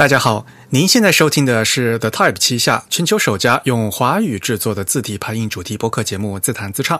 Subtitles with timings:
[0.00, 6.96] 大家好，您现在收听的是 The Type 旗下全球首家用华语制作的字体排印主题播客节目《自弹自唱》。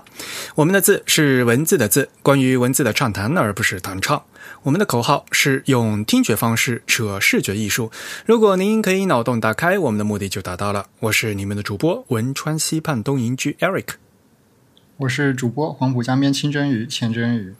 [0.54, 4.22] 我们的字是文字的字，关于文字的畅谈，而不是弹唱。
[4.64, 7.90] 我们的口号是用听觉方式扯视觉艺术。
[8.26, 10.84] 如果您可以脑洞打开，我们的目的就达到了。
[10.98, 13.94] 我是你们的主播汶川西畔东营居 Eric，
[14.98, 17.54] 我是主播黄浦江边清蒸鱼钱蒸鱼。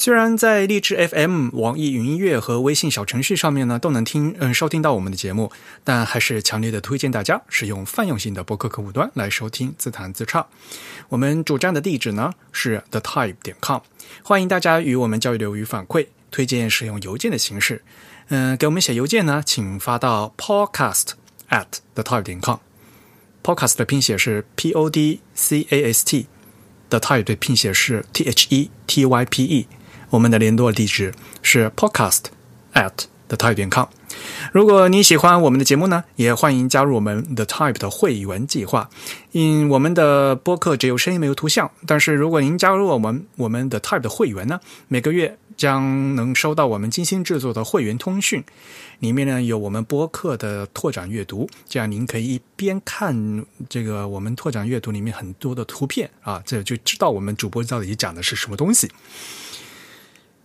[0.00, 5.52] 虽然在荔枝 FM、网易云音乐和微信小程序上面呢都能听嗯收听到我们的节目，
[5.84, 10.46] 但还是强烈的推荐大家使用泛用性的播客客户端来收听自弹自唱。
[11.10, 13.80] 我们主站的地址呢是 thetype 点 com，
[14.22, 17.82] 欢迎大家与我们交流与反馈，推荐使用邮件的形式。
[18.28, 21.08] 嗯，给我们写邮件呢，请发到 podcast
[21.50, 22.56] at thetype 点 com。
[23.42, 29.24] podcast 的拼写是 p o d c a s t，the type 的拼写是 t h e t y
[29.26, 29.66] p e。
[30.10, 32.24] 我们的联络地址是 podcast
[32.74, 32.92] at
[33.28, 33.86] the type 点 com。
[34.52, 38.90] 如果你喜欢我们的节目呢，也欢迎加入我们 the type 的会员计划。
[39.30, 44.58] 因我们的播客只有声音没有图像，但是如果您加入我们我们的 type 的会员呢，
[44.88, 48.42] 每个月将能收到我们精心制作的会员通讯，
[48.98, 58.90] 里面呢有我们播客的拓展阅读，这样您可以一边看这个我们拓展阅读里面很多的图片啊，这就知道我们主播到底讲的是什么东西。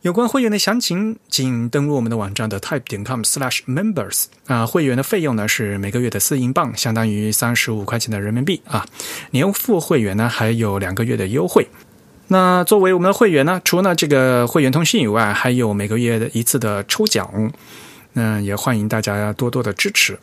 [0.06, 4.64] 有关会员的详情，请登录我们的网站的 type 点 com/slash/members 啊。
[4.64, 8.86] 会员的费用呢是每个月的四英镑，相当于三十五块钱的人民币啊。
[9.32, 11.68] 年付会员呢还有两个月的优惠。
[12.28, 17.52] 那作为我们的会员呢，除了这个会员通讯以外，还有每个月的一次的抽奖。
[18.14, 20.20] 那也欢迎大家多多的支持。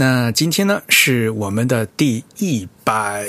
[0.00, 3.28] 那今天呢，是我们的第一百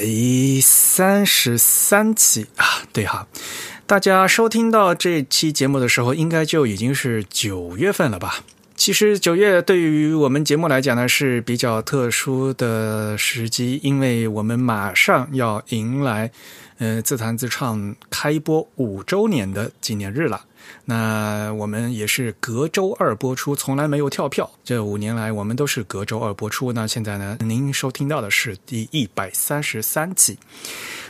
[0.61, 3.27] 三十三期啊，对哈，
[3.85, 8.45] 大家收听到这期节目的时候，应该就已经是九月份了吧？
[8.77, 16.31] 其实九月对于我们节目来讲呢，是比较特殊的时机，因为我们马上要迎来，
[16.77, 20.45] 呃，自弹自唱开播五周年的纪念日了。
[20.85, 24.49] 那我们也是隔周二播出，从来没有跳票。
[24.63, 26.73] 这五年来，我们都是隔周二播出。
[26.73, 30.37] 那现在呢，您收听到的是第一百三十三集。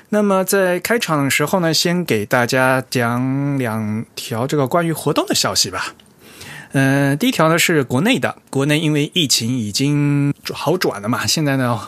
[0.09, 5.95] 那么在开场的时候呢，先给大家讲两条这个关于活动的消息吧。
[6.73, 11.79] 嗯，第一条呢是国内的，国内因为疫情已经好转了嘛，现在呢，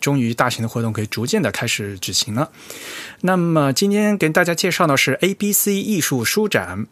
[0.00, 2.50] 终于大型的活动可以逐渐的开始举行了。
[3.20, 6.86] 那么今天给大家介绍的是 A B C 艺术书展。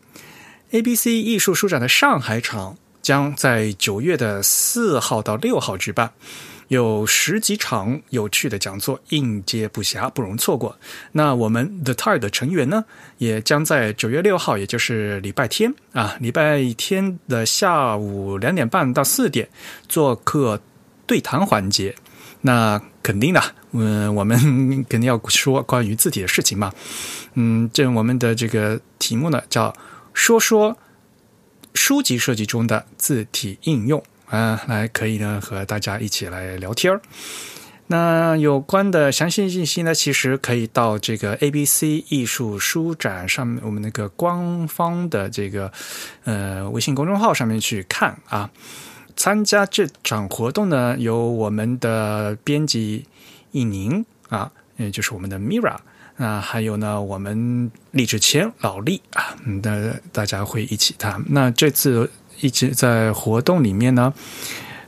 [0.73, 6.11] A B C 艺术书展的上海场将在九月的四号到六号举办，
[6.67, 10.77] 有十几场有趣的讲座，应接不暇，不容错过。
[11.13, 12.85] 那我们 The Tide 的成员呢，
[13.19, 19.49] 也将在九月六号，也就是礼拜天啊，礼拜天的下午两点半到四点
[19.89, 20.61] 做客
[21.07, 21.95] 对谈环节。
[22.47, 23.43] 那肯定的，
[23.73, 24.39] 嗯，我们
[24.89, 26.73] 肯定要说关于字体的事情嘛。
[27.35, 29.75] 嗯，这我们的这个题目呢叫。
[30.19, 30.79] 说说
[31.75, 37.03] 书籍设计中的字体应用啊，来可以呢和大家一起来聊天儿。
[37.89, 45.71] 那有关的详细信息呢，其实可以到这个 A B C 艺术书展上面我们那个官方的这个
[46.25, 48.49] 呃微信公众号上面去看啊。
[49.17, 53.07] 参加这场活动呢，有我们的编辑
[53.51, 55.77] 易宁啊，也就是我们的 Mira。
[56.19, 61.23] 那还有呢，我们李志谦、老李啊，那大家会一起谈。
[61.29, 62.11] 那这次
[62.41, 64.15] 一直在活动里面呢，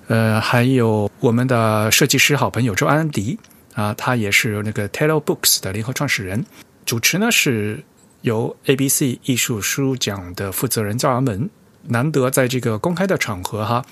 [0.07, 3.39] 呃，还有我们的设计师好朋友周安迪
[3.75, 6.47] 啊，他也是那个 Taylor Books 的联合创始人。
[6.87, 7.85] 主持呢是
[8.23, 11.51] 由 ABC 艺术书奖的负责人赵阳门，
[11.89, 13.85] 难得在这个公开的场合哈。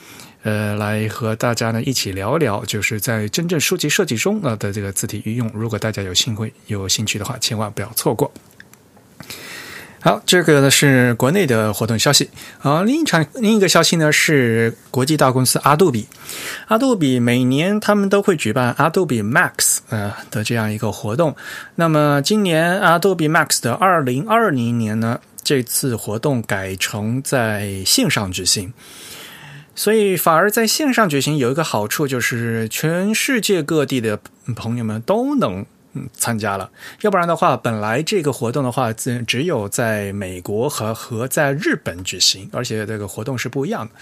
[0.47, 5.51] 呃，来和大家呢一起聊聊，就是在真正书籍设计中啊的这个字体运用。
[5.53, 8.33] 如果大家有兴会有兴趣的话，千万不要错过。
[9.99, 12.31] 好，这个呢是国内的活动消息。
[12.61, 16.07] 好，另一场另一个消息呢是国际大公司阿杜比。
[16.69, 21.35] 阿杜比每年他们都会举办阿杜比 Max 呃的这样一个活动。
[21.75, 28.73] 那么今年阿杜比 Max 的二零二零年呢，这次活动改成在线上举行。
[29.77, 34.19] 所以，反而在线上举行有一个好处，就是全世界各地的
[34.57, 35.65] 朋友们都能
[36.15, 36.71] 参加了。
[37.03, 43.93] 要不然的话，本来这个活动的话，只只有在美国和和在日本举行，而且这个活动是不一样的。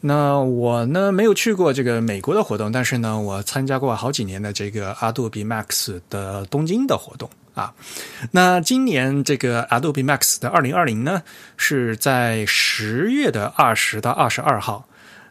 [0.00, 7.28] 那我呢，没有去过这个美国的活动，但是呢，我参加过好几年的这个阿杜比 Max 的东京的活动。
[7.52, 7.74] 啊。
[8.30, 11.22] 那今年这个 Adobe Max 的二零二零呢，
[11.58, 14.86] 是在十月的二十到二十二号。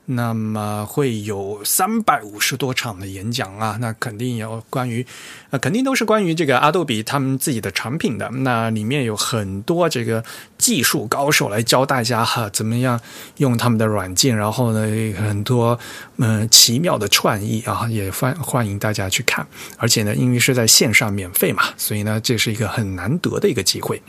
[0.09, 5.05] 那么会有三百五十多场的演讲啊，那肯定有关于，
[5.49, 8.29] 呃，肯定都是关于这个阿杜比他们自己的产品的。
[8.29, 10.23] 那里面有很多这个
[10.57, 12.99] 技术高手来教大家哈，怎么样
[13.37, 15.77] 用他们的软件，然后呢，很多
[16.15, 19.45] 嗯奇妙的创意啊，也欢欢迎大家去看。
[19.77, 24.01] 而且呢，因为是在线上免费嘛，所以呢，这是一个很难得的一个机会。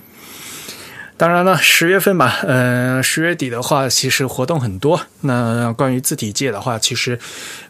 [1.19, 5.01] 当然了，十月份吧，嗯，十月底的话，其实活动很多。
[5.23, 7.19] 那关于字体界的话，其实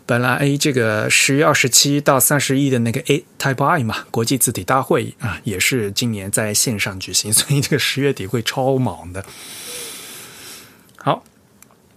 [0.05, 9.25] 本来 A 这个十月二十七到三十一的那个 A Type I 嘛，国际字体大会啊，也是今年在线上举行， 所以这个十月底会超忙的。
[10.99, 11.25] 好，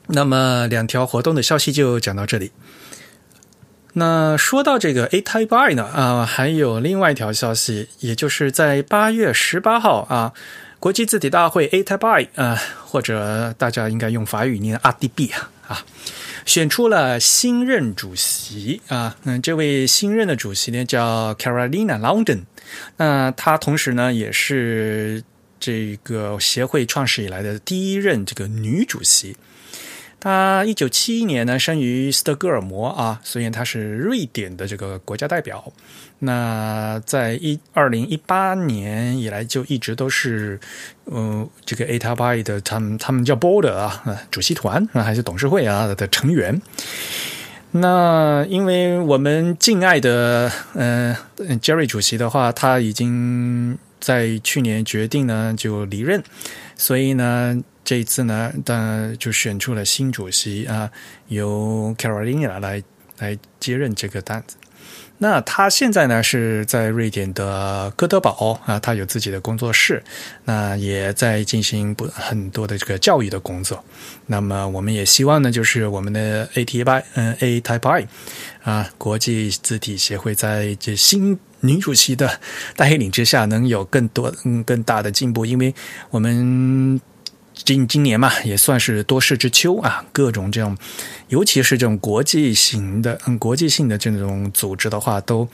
[0.08, 2.54] 那么两条活动的消息就讲到这里。
[3.92, 10.32] 那说到这个 A Type I 呢，啊，还有另外一条消息，也就是在八月十八号啊。
[10.82, 15.86] 国际字体大会 A t a b I 啊，或者大家应该用法语念 RDB 啊啊，
[16.44, 22.46] 选出了新任主席啊，嗯，这位新任的主席呢叫 Carolina London，
[22.98, 25.24] 那她同时呢也是
[25.60, 29.38] 这个协会创始以来的第一任这个女主席。
[30.20, 35.72] 她一九七一年呢生于斯德哥尔摩啊，所以她是瑞典的这个国家代表。
[36.24, 40.60] 那在一二零一八年以来，就一直都是，
[41.08, 46.62] 嗯，这个 A t a b i 的他们他们叫 Board 啊，主席团啊，还是董事会啊的成员。
[47.72, 51.16] 那因为我们敬爱的嗯
[51.60, 56.22] Jerry 主席的话，他已经在去年决定呢就离任，
[56.76, 60.92] 所以呢这一次呢，当就选出了新主席啊，
[61.30, 62.84] 由 Carolina 来
[63.18, 64.58] 来接任这个担子。
[65.24, 70.02] 那他现在呢是在瑞典的哥德堡啊，他有自己的工作室，
[70.46, 73.84] 那也在进行不很多的这个教育的工作。
[74.26, 78.08] 那么我们也希望呢，就是我们的 A T I 嗯 A Type I
[78.64, 82.40] 啊，国际字体协会在这新女主席的
[82.76, 85.76] 带领之下，能有更多嗯更大的进步，因为
[86.10, 87.00] 我们。
[87.54, 90.78] 今今年嘛，也算是多事之秋啊，各种这种，
[91.28, 95.48] 尤其是这种国际型的、嗯，国际性的这种组织的话，都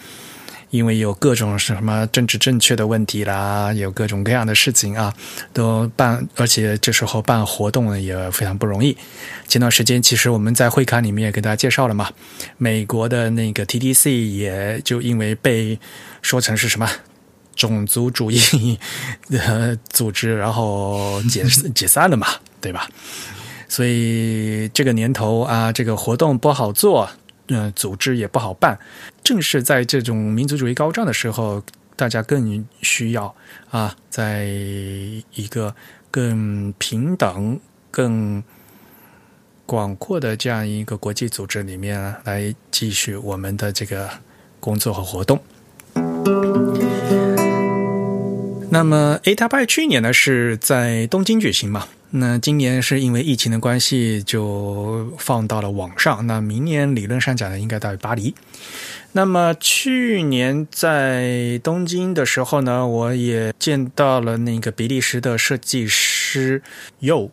[0.69, 5.13] 因为有各种什么政治正确的问题啦，有各种各样的事情啊，
[5.53, 8.95] 都办，而且这时候办活动也非常不容易。
[9.47, 12.09] 前段时间，其实我们在会刊里面也给大家介绍了嘛，
[12.57, 15.79] 美国的那个 TDC 也就因为被
[16.21, 16.89] 说成是什么。
[17.57, 18.79] 种族主义
[19.29, 21.43] 的组织，然后解
[21.75, 22.27] 解散了嘛，
[22.61, 22.87] 对吧？
[23.67, 27.09] 所以这个年头啊，这个活动不好做，
[27.47, 28.79] 嗯，组织也不好办。
[29.21, 31.61] 正是在这种民族主义高涨的时候，
[31.97, 33.35] 大家更需要
[33.69, 35.75] 啊，在一个
[36.09, 37.59] 更平等、
[37.91, 38.41] 更
[39.65, 44.09] 广阔的这样一个国际组织里面来继续我们的这个
[44.61, 45.37] 工作和活动。
[48.69, 51.87] 那么 A 塔拜去年呢是在东京举行嘛？
[52.11, 56.27] 那今年是因为疫情的关系就放到了网上。
[56.27, 58.35] 那明年理论上讲呢，应该到巴黎。
[59.13, 66.61] 那么去年在东京的时候呢，我也见到了那个比利时的设计师
[67.01, 67.29] Yo，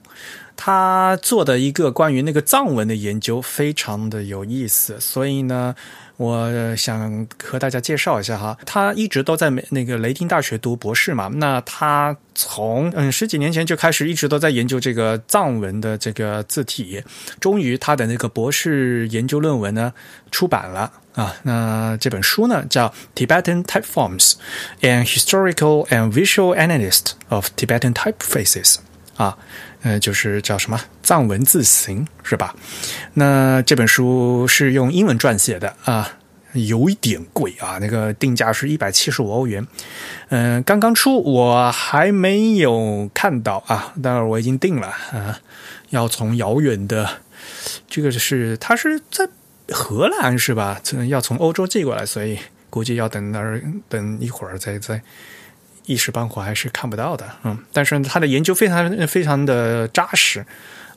[0.57, 5.75] 他做的一个关于那个藏文的研究非常的有意思，所以呢。
[6.17, 11.29] 我想和大家介绍一下哈，他一直都在那个雷丁大学读博士嘛。
[11.35, 17.03] 那他从嗯十几年前就开始一直都在研究这个藏文的这个字体，
[17.41, 19.93] 终于他的那个博士研究论文呢
[20.31, 21.35] 出版了啊。
[21.43, 24.35] 那这本书呢叫《Tibetan Typeforms:
[24.83, 28.77] An Historical and Visual Analysis of Tibetan Typefaces》
[29.17, 29.37] 啊。
[29.85, 32.57] 呃，就是叫什么藏文字形是吧？
[33.13, 36.17] 那这本书是用英文撰写的啊，
[36.55, 39.67] 有一点贵啊，那个定价是一百七十五欧元。
[40.31, 45.39] 嗯，刚刚出，我还没有看到啊，但是我已经订了啊，
[45.91, 47.07] 要从遥远的
[47.87, 49.29] 这个是它是在
[49.69, 50.81] 荷兰是吧？
[51.09, 52.39] 要从欧洲寄过来，所以
[52.71, 55.03] 估计要等那儿等一会儿再再。
[55.87, 60.45] 一时半会还是看不到的，嗯，但是他的研究非常非常的扎实，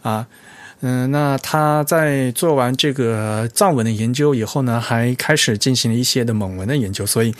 [0.01, 0.25] 啊，
[0.81, 7.33] 嗯，那他在做完这个藏文的研究以后呢，还开始进行了一些的蒙文的研究，所以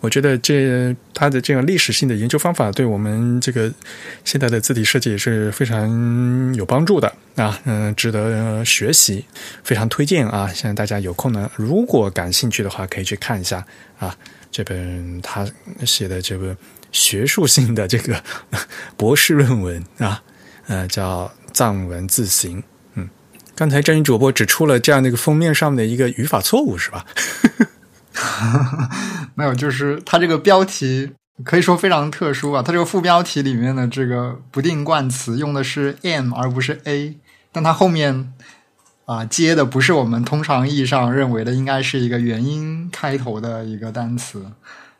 [0.00, 3.72] 我觉得这他的这样历史性的研究方法，对我们这个
[4.24, 9.24] 现在的字体设计也是非常有帮助的啊，嗯，值得学习，
[9.64, 10.46] 非常推荐啊！
[10.54, 13.66] 现在大家有空呢，如果感兴趣的话，可以去看一下
[13.98, 14.14] 啊，
[14.52, 15.44] 这本他
[15.86, 16.54] 写的这个
[16.94, 18.22] 学术性的这个
[18.96, 20.22] 博士论文啊，
[20.68, 22.62] 呃，叫藏文字形。
[22.94, 23.08] 嗯，
[23.56, 27.04] 刚才真人主播指出了这样的一个封面上面的一个语法错误，是吧？
[29.34, 31.10] 没有，就是它这个标题
[31.42, 32.62] 可以说非常特殊啊。
[32.62, 37.18] 它这个副标题里面的这个不定冠词用的是 m 而不是 a，
[37.50, 38.32] 但它后面
[39.06, 44.46] 啊接的不是我们通常意义上认为的应该是一个元音开头的一个单词，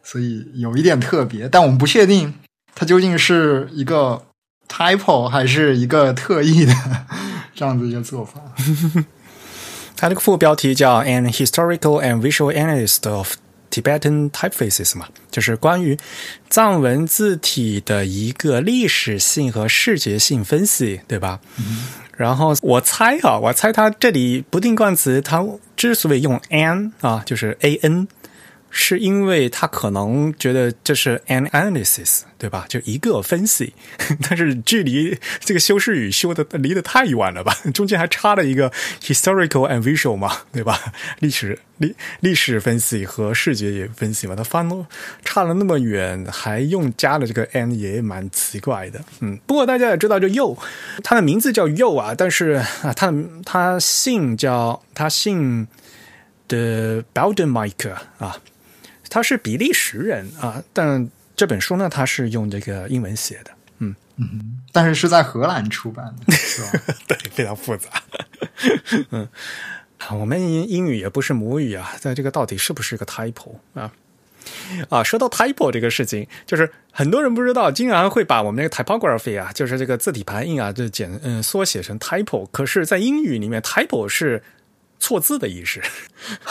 [0.05, 1.49] 所以有一点特别。
[1.49, 2.33] 但我们不确定
[2.75, 4.23] 它究竟是一个
[4.69, 6.73] typo 还是一个特意的
[7.55, 8.41] 这样子一个做法。
[9.97, 13.37] 它这个副标题叫 "An Historical and Visual Analysis of
[13.71, 15.97] Tibetan Typefaces" 嘛，就是关于
[16.51, 21.41] 藏文字体的一个历史性和视觉性分析，对吧？
[22.17, 25.45] 然后我猜啊，我猜它这里不定冠词，它
[25.77, 28.09] 之所以用 "an" 啊，就是 "a n"。
[28.77, 32.67] 是因为他可能觉得这是 an analysis，对吧？
[32.69, 33.73] 就一个分析，
[34.29, 37.57] 但是距离这个修饰语修的离得太远了吧？
[37.73, 38.69] 中间还差了一个
[39.01, 40.93] historical and visual 嘛，对吧？
[41.21, 44.69] 历史历历史分析和视觉也分析嘛，它翻
[45.25, 49.01] 差了那么远，还用加了这个 an 也蛮奇怪的。
[49.21, 50.59] 嗯，不过大家也知道，这 you
[51.05, 53.15] 他的名字叫 yo 啊，但是啊，他
[53.45, 55.69] 他姓叫他姓
[56.49, 58.37] 的 b e l d e m i k e 啊。
[59.15, 66.95] 他是比利时人啊，但这本书呢，他是用这个英文写的，嗯嗯，但是是在荷兰出版的，是吧？
[67.07, 67.91] 对，非常复杂。
[69.13, 69.29] 嗯，
[70.19, 73.93] 我们英语也不是母语啊，在这个到底是不是个 typo 啊？
[74.89, 84.43] 啊，说到 typo 这个事情，就是很多人不知道，竟然会把我们那个 typography 啊，就是这个字体排印啊，就简嗯缩写成 typo，可是，在英语里面，typo 是。
[84.99, 85.81] 错字的意思，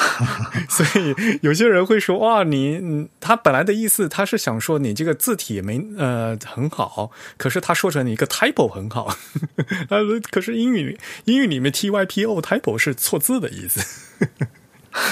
[0.69, 9.05] 所以有些人会说：“哇，你他本来的意思，他是想说你这个字体没呃很好，可是他说成你一个 typo 很好，
[9.89, 9.97] 啊，
[10.29, 13.81] 可是英语英语里面 typo typo 是错字的意思，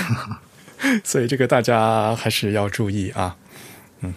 [1.04, 3.36] 所以这个大家还是要注意啊。
[4.02, 4.14] 嗯，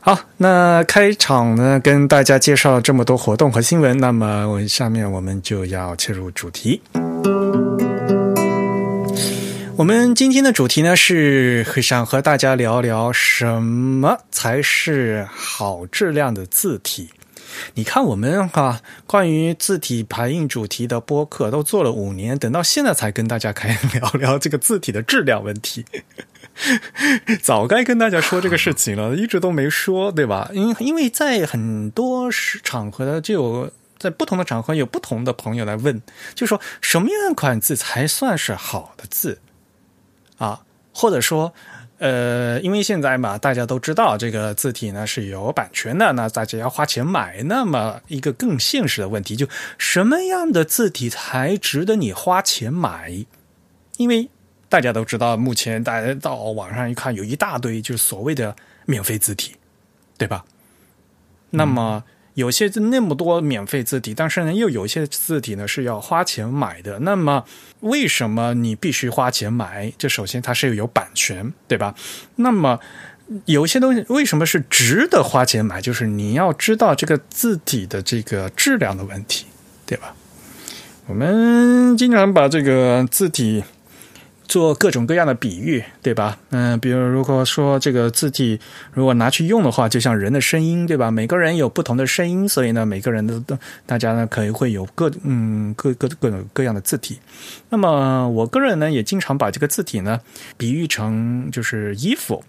[0.00, 6.82] 好，那开场呢，跟大家介绍这么多活动和新闻，那么我下面我们就要切入主题。
[9.76, 17.10] 我们今天的主题呢，是想和大家聊聊什么才是好质量的字体。
[17.74, 25.84] 你看，我们哈关于字体排印主题的播客都做了五年，等到现在才跟大家开聊聊这个字体的质量问题。
[27.42, 30.50] 早该跟大家说这个事情了，一直都没说，对吧？
[30.52, 32.30] 因因为在很多
[32.62, 36.00] 场合呢，就有在不同的场合有不同的朋友来问，
[36.36, 39.40] 就说什么样款字才算是好的字？
[40.38, 40.60] 啊，
[40.92, 41.52] 或者说，
[41.98, 47.42] 呃，因为现在嘛，大家都知道这个字体呢是有版权的，那大家要花钱买。
[47.44, 49.46] 那么一个更现实的问题，就
[49.78, 53.26] 什么样的字体才值得你花钱买？
[53.96, 54.28] 因为
[54.68, 58.54] 大家都知道，目前大家到网上一看，有一大堆就是所谓的
[58.86, 59.56] 免费字体，
[60.18, 60.44] 对吧？
[61.50, 62.02] 那么。
[62.34, 66.98] 有些那么多免费字体，但是呢，又有一些字体呢是要花钱买的。
[67.00, 67.44] 那么，
[67.80, 69.92] 为什么你必须花钱买？
[69.96, 71.94] 这首先它是有版权，对吧？
[72.36, 72.78] 那么，
[73.46, 75.80] 有些东西为什么是值得花钱买？
[75.80, 79.46] 就是你要知道这个字体的这个质量的问题，
[79.86, 80.14] 对吧？
[81.06, 83.64] 我们经常把这个字体。
[84.46, 86.38] 做各种各样的比喻，对吧？
[86.50, 88.60] 嗯，比如如果说这个字体
[88.92, 91.10] 如果拿去用的话，就像人的声音，对吧？
[91.10, 97.18] 每个人有不同的声音，所以呢，每个人的大家呢可能会有各嗯各各各种各样的字体。
[97.70, 100.20] 那么我个人呢也经常把这个字体呢
[100.56, 102.44] 比喻成就是衣服，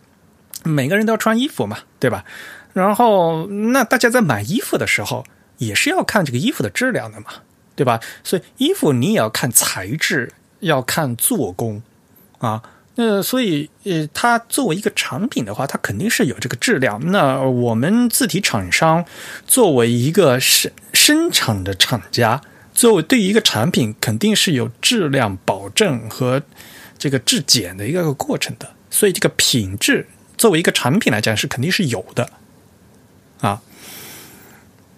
[0.64, 2.26] 每个人都要穿衣服嘛，对吧？
[2.74, 5.26] 然后那大家在买衣服的时候
[5.58, 7.28] 也是要看这个衣服的质量的嘛，
[7.76, 8.02] 对吧？
[8.24, 10.32] 所以衣服你也要看材质。
[10.60, 11.82] 要看做工
[12.38, 12.62] 啊，
[12.96, 17.12] 那所以呃，它作为一个产品的话，它肯定是有这个质量。
[17.12, 19.06] 那我们字体厂商
[19.46, 22.42] 作为一个生生产的厂家，
[22.74, 26.42] 作为对于一个产品，肯定是有质量保证和
[26.98, 28.70] 这个质检的一个过程的。
[28.90, 30.08] 所以这个品质
[30.38, 32.30] 作为一个产品来讲，是肯定是有的。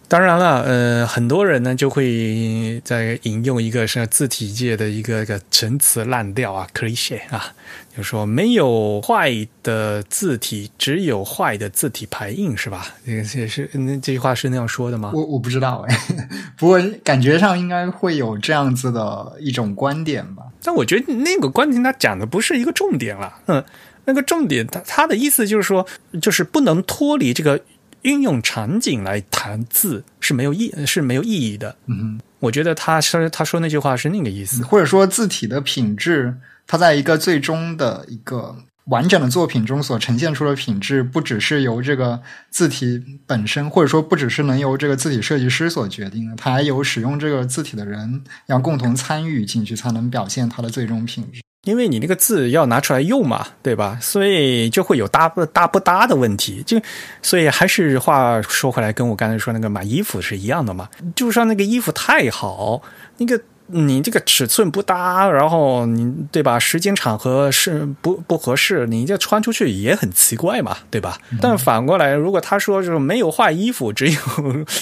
[0.10, 7.54] 当然了，呃，很多人呢就会在引用一个是字体界的一个一个陈词滥调啊，cliche 啊，
[7.96, 12.88] 就说没有坏的字体，只有坏的字体排印，是吧？
[13.06, 15.12] 这个是那这句话是那样说的吗？
[15.14, 16.00] 我我不知道哎，
[16.56, 20.44] 不过感觉上应该会有这样子的一种观点吧。
[20.64, 23.62] 但我觉得那个观点他讲的不是一个重点了，嗯，
[24.06, 25.86] 那个重点他他的意思就是说，
[26.22, 27.60] 就是不能脱离这个。
[28.08, 31.76] 运用场景来谈字是没有意是没有意义的。
[31.88, 36.34] 嗯，我觉得他说他说那句话是那个意思，或者说字体的品质，
[36.66, 38.56] 它在一个最终的一个
[38.90, 51.42] 完整的作品中所呈现出的品质，不只是由这个字体本身，或者说不只是能由这个字体设计师所决定的，它还有使用这个字体的人要共同参与进去，才能表现它的最终品质。
[51.66, 53.98] 因为你那个字要拿出来用嘛，对吧？
[54.02, 56.64] 所以就会有搭不搭不搭的问题。
[56.66, 56.80] 就
[57.22, 60.88] 所以还是话说回来，跟我刚才说那个买衣服是一样的嘛。
[61.14, 62.82] 就算那个衣服太好，
[63.18, 66.58] 那个你这个尺寸不搭，然后你对吧？
[66.58, 71.18] 时间场合是不不合适，你这穿出去也很奇怪嘛，对吧？
[71.42, 74.20] 但反过来，如果他说就是没有坏衣服，只有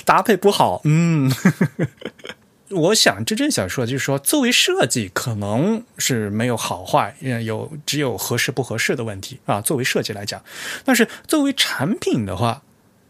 [0.05, 1.31] 搭配不好，嗯。
[2.71, 9.61] 我想真正想说的就是说，作为设计，可能是没有好坏，有只有合适不合适的问题啊。
[9.61, 10.41] 作为设计来讲，
[10.83, 12.63] 但是作为产品的话，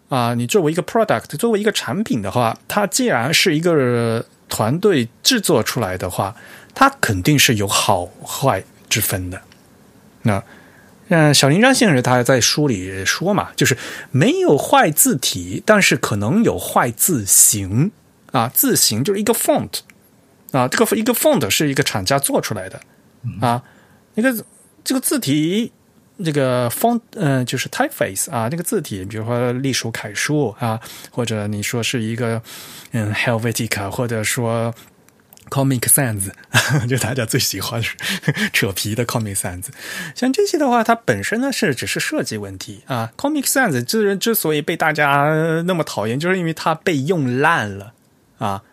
[0.10, 6.36] 啊，你作为一个 product，作为一个产品的话，它既然是一个团队制作出来的话，
[6.74, 9.42] 它肯定是有好坏之分的。
[10.24, 10.44] 那，
[11.10, 13.78] 嗯，小林章先生他在书里说嘛，就是
[14.12, 17.92] 没有坏字体，但是可能有坏字形。
[18.32, 19.80] 啊，字形就是一个 font，
[20.52, 22.82] 啊，这个一个 font 是一个厂家做出来的，
[23.40, 23.64] 啊，
[24.16, 24.44] 那个
[24.84, 25.72] 这个字体，
[26.24, 30.80] 这个 font，嗯，就是 typeface 啊，那个字体，比如说隶属楷书啊，
[31.12, 32.42] 或者你说是一个
[32.92, 34.74] 嗯 Helvetica，或者说
[35.50, 36.32] Comic Sans，
[36.88, 37.82] 就大家最喜欢
[38.54, 39.66] 扯皮的 Comic Sans，
[40.16, 43.12] 像这些的话，它本身呢是只是设计问题啊。
[43.18, 47.94] Comic Sans 之之所以被大家那么讨厌，就是因为它被用烂了。
[48.38, 48.64] 啊，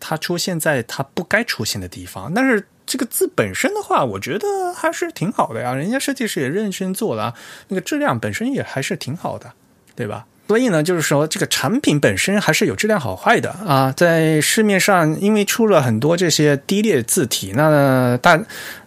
[0.00, 2.32] 它出现在它不该出现的地方。
[2.32, 5.74] 但是这个字本身的话，我觉得还是挺好的呀。
[5.74, 7.34] 人家设计师也认真做了，
[7.68, 9.52] 那个质量本身也还是挺好的，
[9.96, 10.24] 对吧？
[10.48, 13.92] 所以呢，就是说这个产品本身还是有质量好坏的啊。
[13.96, 18.40] 在市面上，因为出了很多这些低劣字体，那大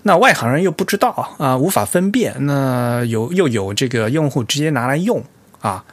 [0.03, 2.33] 那外行人又不知道啊，无法分辨。
[2.45, 5.21] 那有又有这个用户直接拿来用
[5.59, 5.83] 啊。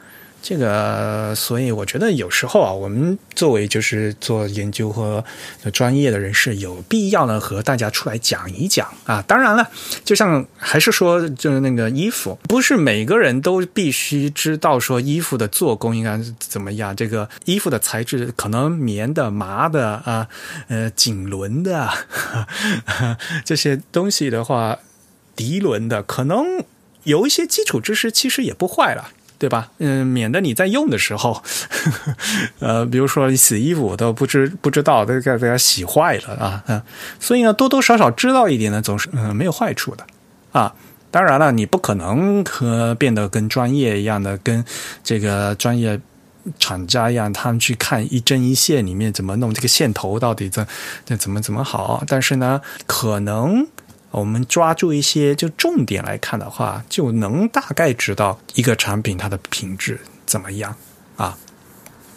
[0.49, 5.21] 这个，所以我觉得有时候啊，我们作为就是做研究和
[5.73, 9.21] 专业的人士，有必要呢和大家出来讲一讲啊。
[9.27, 9.69] 当然了，
[10.05, 16.95] 就像还是说，就是那个衣服，不是每个人都必须知道说衣服的做工应该怎么样。
[16.95, 20.29] 这个衣服的材质可能棉的、麻的啊，
[20.69, 21.89] 呃，锦纶的
[23.43, 24.79] 这些东西的话，
[25.35, 26.63] 涤纶的，可能
[27.03, 29.09] 有一些基础知识其实也不坏了。
[29.39, 29.69] 对吧？
[29.77, 31.43] 嗯，免得你在用的时候，
[32.59, 36.81] 呃，比如说你洗衣服都不知不知道，都给大家洗坏了啊，嗯，
[37.19, 40.05] 所以呢，多多少少知道一点呢，总是嗯没有坏处的
[40.51, 40.73] 啊。
[41.11, 44.65] 当然了，你不可能和变得跟专业一样的，跟
[45.03, 45.99] 这个专业
[46.59, 50.65] 厂家一样，他们去看一针一线里面怎么弄这个线头到底怎
[51.05, 52.03] 怎怎么怎么好。
[52.07, 53.67] 但是呢，可能。
[54.19, 60.75] 我们抓住一些就重点来看的话，就能大概知道一个产品它的品质怎么样
[61.15, 61.37] 啊。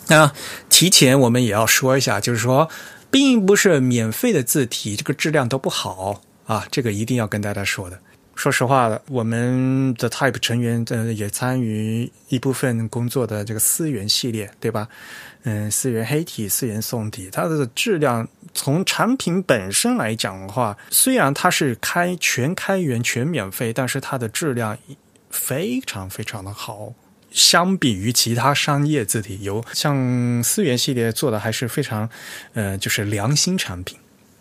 [0.09, 0.33] 那
[0.69, 2.69] 提前我们也要说一下，就是说，
[3.11, 8.01] 并不是免费的字体这个质量都不好啊，这个一定要跟大家说的。
[8.41, 14.89] 说实话，我们的 Type 成员呃也参与一部分工作的这个思源系列，对吧？
[15.43, 24.79] 嗯，思源黑体、思源宋体，它的质量从产品本身来讲的话，虽然它是开全开源、全免费，但是它的质量
[25.29, 26.95] 非常非常的好。
[27.31, 32.09] 相比于其他商业字体，有像思源系列做的还是非常，
[32.55, 33.99] 呃，就是良心产品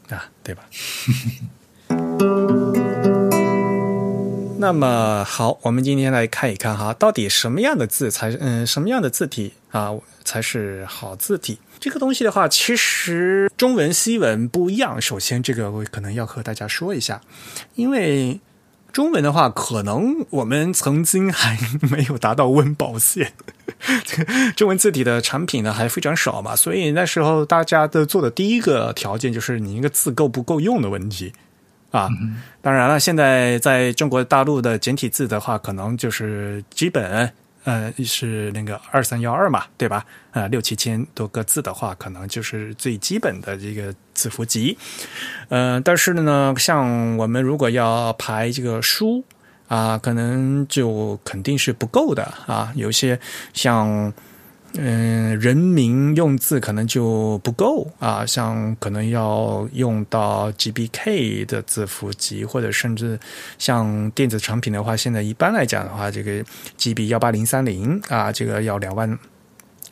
[0.07, 0.63] 啊，对吧？
[4.62, 9.91] 那么好，我们今天来看一看哈，到底什么样的字才嗯什么样的字体啊
[10.26, 11.60] 才是好字体？
[11.80, 15.02] 这个东西的话，其实中文西文不一样。
[15.02, 17.22] 首先，这个我可能要和大家说一下，
[17.76, 18.41] 因为
[18.91, 21.58] 中文的话，可能我们曾经还
[21.89, 23.32] 没有达到温饱线，
[24.58, 31.32] 中文字体的产品呢还非常少嘛，所以那时候大家的做的第一个条件就是你一个字够不够用的问题。
[31.91, 32.08] 啊，
[32.62, 37.32] 当然了，现在在中国大陆的简体字的话，可能就是基本，
[37.63, 40.06] 呃，是那个二三幺二嘛，对吧？
[40.32, 44.78] 呃，六七千多个字的话，可能就是最基本的这个字符集。
[45.49, 49.23] 呃，但是呢，像我们如果要排这个书
[49.67, 52.71] 啊，可能就肯定是不够的啊。
[52.75, 53.19] 有些
[53.54, 54.13] 像。
[54.73, 63.19] 嗯，人名用字可能就不够啊，像可能要用到 GBK 的字符集，或者甚至
[63.58, 66.43] 像电子产品的话，现在一般来讲的话，这个
[66.77, 69.17] GB 幺八零三零啊，这个要两万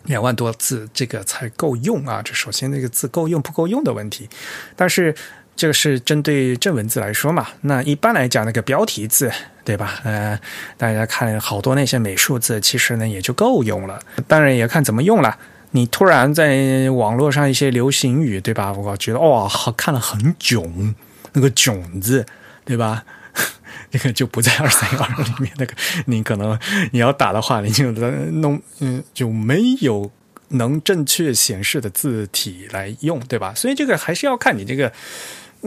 [0.06, 2.22] 两万多字，这个才够用啊。
[2.24, 4.30] 这首先那个字够用不够用的问题，
[4.76, 5.16] 但是。
[5.58, 7.48] 这个是针对正文字来说嘛？
[7.62, 9.32] 那一般来讲，那个标题字，
[9.66, 10.00] 对吧？
[10.04, 10.40] 呃，
[10.78, 14.00] 大家看好多那些美术字，其实呢也就够用了。
[14.28, 15.36] 当然也看怎么用了。
[15.72, 18.72] 你突然在网络上一些流行语，对吧？
[18.72, 20.96] 我觉得哇，好看了很囧，
[21.34, 22.24] 那个囧字，
[22.64, 23.04] 对吧？
[23.92, 25.52] 那个就不在二三幺二里面。
[25.58, 25.74] 那个
[26.06, 26.58] 你可能
[26.92, 30.12] 你要打的话，你就弄嗯，就没有
[30.50, 33.54] 能正确显示的字体来用，对吧？
[33.56, 34.94] 所以这个还是要看你这个。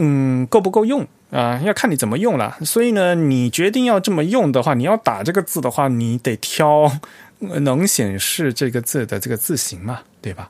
[0.02, 1.60] 嗯，够不够用啊？
[1.62, 2.56] 要看你怎么用了。
[2.64, 6.90] 所以呢，你决定要这么用的话，你要打这个字的话，你得挑
[7.38, 10.48] 能显示这个字的这个字形嘛，对吧？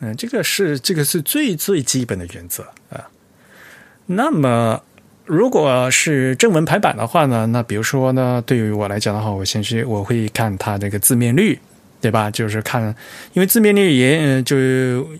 [0.00, 3.04] 嗯，这个是这个是最最基本的原则啊。
[4.06, 4.82] 那么，
[5.26, 11.58] 如果是正文排版的话呢，那比如说呢，对于我来讲的话，我先去我会看它这个字面率，
[12.00, 12.30] 对吧？
[12.30, 12.82] 就是看，
[13.32, 14.56] 因为字面率也嗯就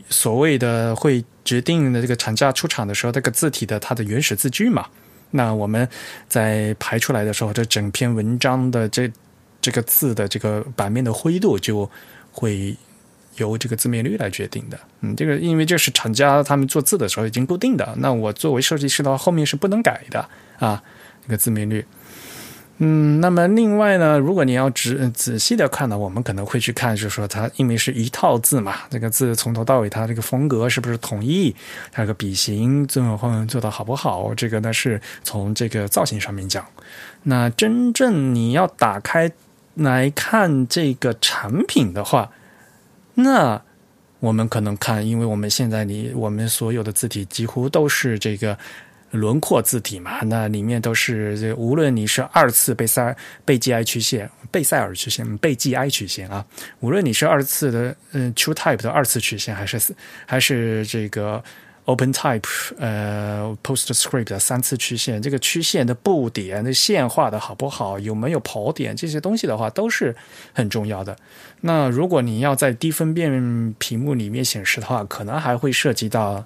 [0.08, 1.24] 所谓的会。
[1.42, 4.86] 决定的这个厂家出厂的时候，这个字体的它的原始字距嘛，
[5.32, 5.88] 那我们
[6.28, 9.10] 在排出来的时候，这整篇文章的这
[9.60, 11.90] 这个字的这个版面的灰度就
[12.30, 12.76] 会
[13.36, 14.78] 由这个字面率来决定的。
[15.00, 20.80] 嗯，这个因为这是厂家他们做字的时候已经固定的，那我作为设计师的话，后面是不能改的啊，
[21.24, 21.84] 这个字面率。
[22.82, 31.54] 嗯，那么另外呢，如果你要仔仔细的看呢，我们可能会去看，就是说它因为是一套字嘛，这个字从头到尾它这个风格是不是统一，
[31.92, 36.66] 它这个笔形最后做的好不好，这个呢是从这个造型上面讲。
[37.24, 39.30] 那真正你要打开
[39.74, 42.30] 来看这个产品的话，
[43.12, 43.60] 那
[44.20, 48.56] 我们可能看，因为我们现在你我们所有的字体几乎都是这个。
[49.10, 56.46] 轮廓字体嘛，那里面都是，无论你是二次贝塞贝 G I 曲线、贝塞尔曲线、贝 G I 曲线啊，
[56.78, 59.80] 无论你是二次的嗯 True Type 的二次曲线，还是
[60.26, 61.42] 还是这个
[61.86, 62.44] Open Type
[62.78, 70.14] 呃 PostScript 的三次曲线，这个曲线的布点的线画的好不好，有没有跑点这些东西的话，都是
[70.52, 71.16] 很重要的。
[71.62, 76.44] 那如果你要在低分辨屏幕里面显示的话，可能还会涉及到。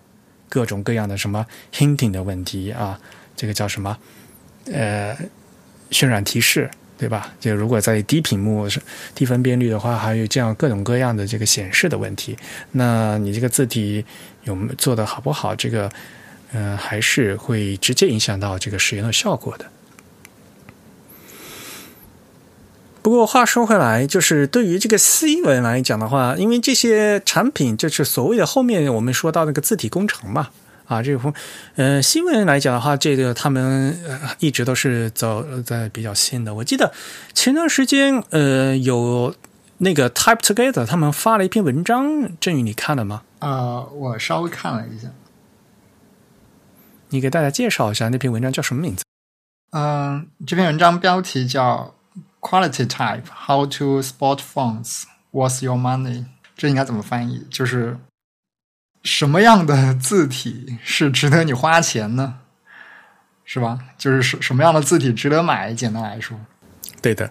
[0.49, 2.99] 各种各样的什么 hinting 的问题啊，
[3.37, 3.97] 这个叫什么？
[4.73, 5.17] 呃，
[5.91, 7.35] 渲染提示，对吧？
[7.39, 8.67] 就如果在低屏幕、
[9.15, 12.37] 低分辨率的话，还有这样各种各样的这个显示的问题，
[12.73, 14.05] 那你这个字体
[14.45, 15.55] 有做的好不好？
[15.55, 15.91] 这个，
[16.53, 19.67] 嗯，还是会直接影响到这个使用的效果的。
[23.05, 30.49] 不过话说回来，就是对于这个 C 文来讲的话，因为这些产品就是所谓的后面我们说到那个字体工程嘛，
[30.87, 31.35] 啊，这个
[31.77, 33.95] 呃新闻来讲的话，这个他们
[34.39, 36.55] 一直都是走在比较新的。
[36.55, 36.95] 我记得
[37.35, 39.35] 前段时间呃有
[39.77, 43.21] 那个 Type Together 他们发了一篇文章，振宇你看了吗？
[43.41, 45.09] 啊，我稍微看了一下。
[47.11, 49.05] 你给大家介绍一下那篇文章叫什么名字？
[49.73, 51.95] 嗯，这篇文章标题叫。
[52.47, 55.05] Quality type, how to spot fonts?
[55.33, 56.27] What's your money?
[56.55, 57.47] 这应该怎么翻译？
[57.51, 57.97] 就是
[59.03, 62.41] 什么样的字体是值得你花钱呢？
[63.47, 63.79] 是吧？
[63.97, 65.73] 就是什什么样的字体值得买？
[65.73, 66.39] 简单来说，
[67.01, 67.31] 对的。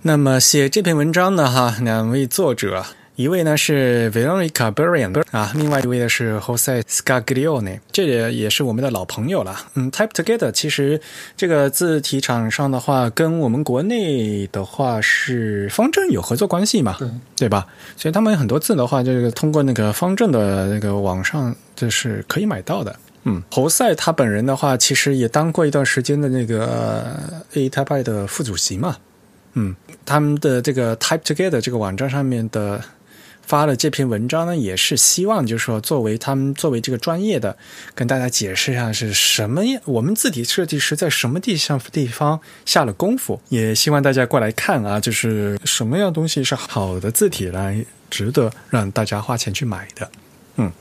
[0.00, 2.86] 那么写这篇文章的哈，两位作者。
[3.14, 9.54] 一位呢是 Veronica b e r i a n 啊，另外一位呢是 Jose Scaglione，这也也是我们的老朋友了。
[9.74, 10.98] 嗯，Type Together 其实
[11.36, 17.66] 这个字体厂商的话，跟我们国内的话是方正有合作关系嘛，对对吧？
[17.98, 22.96] 所以他们很多字的话，就是通过那个方正的那个网上就是可以买到的。
[23.24, 27.14] 嗯，侯赛他本人的话，其实也当过一段时间的那个
[27.52, 28.96] A Type 的副主席嘛。
[29.52, 32.82] 嗯，他们的这个 Type Together 这个网站上面的。
[33.44, 37.56] 发了这篇文章呢，也是希望就是说，作为他们作为这个专业的，
[37.94, 50.10] 跟大家解释一下是什么样，我们字体设计师在什么地上地方下了功夫，也希望大家过来看啊，就是什么样东西是好的字体来值得让大家花钱去买的，
[50.56, 50.72] 嗯，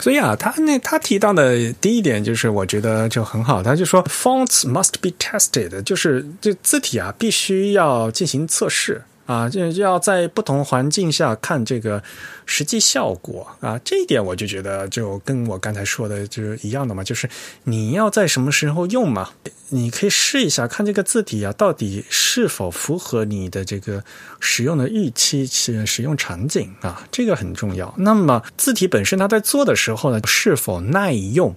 [0.00, 9.02] 所以啊，他那他提到的第一点就是我觉得就很好，他就说 fonts must be tested，就是这字体啊必须要进行测试。
[9.26, 12.02] 啊，就就要在不同环境下看这个
[12.46, 17.28] 实际效果啊，这一点我就觉得就跟我刚才说的就是一样的嘛，就是
[17.64, 19.30] 你要在什么时候用嘛，
[19.70, 24.04] 你可以试一下看这个字体啊，到底是否符合你的这个
[24.38, 27.92] 使用的预期使使用场景啊，这个很重要。
[27.98, 31.56] 那么字体本身它在做的时候呢，是否耐用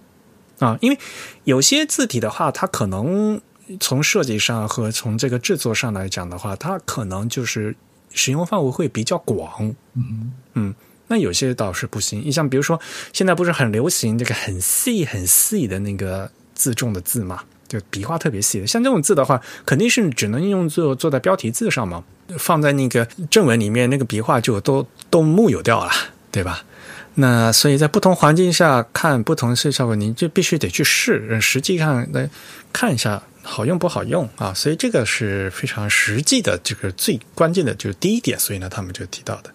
[0.57, 0.77] 啊？
[0.81, 0.97] 因为
[1.43, 3.39] 有些字体的话，它可能。
[3.79, 7.75] 从设计上和从这个制作上来讲的话，它可能就是
[8.13, 9.73] 使用范围会比较广。
[9.95, 10.73] 嗯嗯，
[11.07, 12.21] 那有些倒是不行。
[12.25, 12.79] 你像比如说，
[13.13, 17.43] 现在不是很流行这个很细很细的那个字重的字嘛？
[17.67, 22.03] 就笔画特别细的，像这种字的话，肯定是只能用作做在标题字上嘛，
[22.39, 25.91] 放在那个正文里面，那个笔画就都都木有掉了，
[26.31, 26.63] 对吧？
[27.15, 32.27] 那所以在不同环境下看不同的效果，你就必须得去试，实际上来
[32.73, 33.21] 看一下。
[33.43, 34.53] 好用不好用啊？
[34.53, 38.37] 所以这个是非常实际的，这个最关键的就是第一点。
[38.39, 39.51] 所以呢，他们就提到的。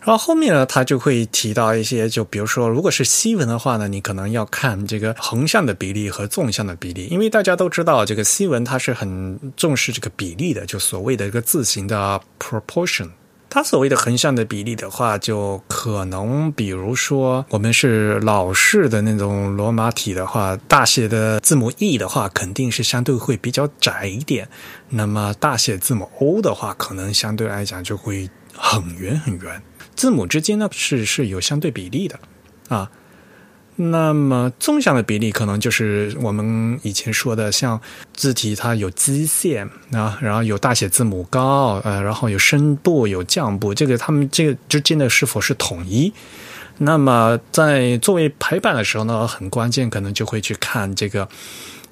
[0.00, 13.08] 然后后面呢，他就会提到一些，就比如说，如果是西文的话呢，你可能要看这个横向的比例和纵向的比例，因为大家都知道，这个西文它是很重视这个比例的，就所谓的一个字形的 proportion。
[13.56, 24.46] 它所谓的横向的比例的话，就可能比如说我们是老式的那种罗马体的话，大写的字母 E 的话，肯定是相对会比较窄一点。
[24.90, 29.62] 那么大写字母 O 的话，可能相对来讲就会很圆很圆。
[29.94, 32.18] 字母之间呢是是有相对比例的
[32.68, 32.90] 啊。
[33.78, 37.78] 那么纵向的比例可能就是我们以前说的，像
[38.14, 46.10] 字体它有基线啊，然后有大写字母高，呃，然后有声部有降部，这个它们这个之间的是否是统一？
[46.78, 51.28] 那么在作为排版的时候呢，很关键，可能就会去看这个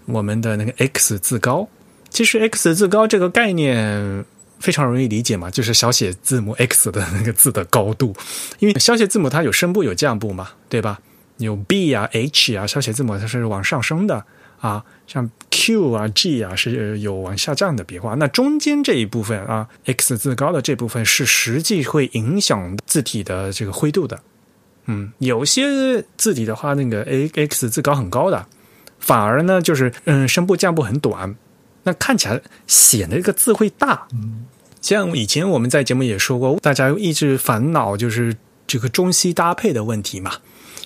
[0.06, 1.68] 我们的那个 X 字高。
[2.08, 4.24] 其实 X 字高这个概念
[4.58, 8.14] 非常容易理解嘛，就是小写字母 X 的那个字的高度，
[8.58, 10.98] 因为小写字母它有声部有降部嘛，对吧？
[11.44, 14.24] 有 B 啊、H 啊，小写字母它是往上升的
[14.60, 18.14] 啊，像 Q 啊、G 啊是有往下降的笔画。
[18.14, 24.20] 那中间这一部分啊，X 字高的这部分是实际会影响字体的这个灰度的。
[24.86, 28.46] 嗯，有些字体的话，那个 A X 字高很高的，
[28.98, 31.34] 反而呢就是嗯声部降部很短，
[31.84, 34.08] 那看起来显得这个字会大。
[34.12, 34.46] 嗯，
[34.80, 40.32] 像以前我们在节目也说过，大家一直烦恼就是这个中西搭配的问题嘛。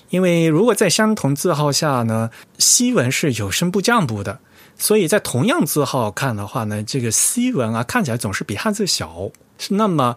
[0.09, 4.39] 因为如果在相同字号下呢，西文是有声部降部的，
[4.77, 9.31] 所以在同样字号看的话呢，这个西文啊看起来总是比汉字小。
[9.69, 10.15] 那么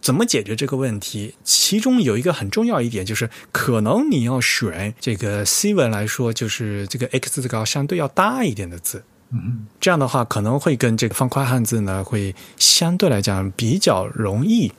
[0.00, 1.34] 怎么解决这个问题？
[1.44, 9.04] 其中有一个很重要一点，就是可能你要选这个西文来说，就是这个 X 字高相对要大一点的字。
[9.30, 14.72] 嗯，这样的话可能会跟这个方块汉字呢会相对来讲比较容易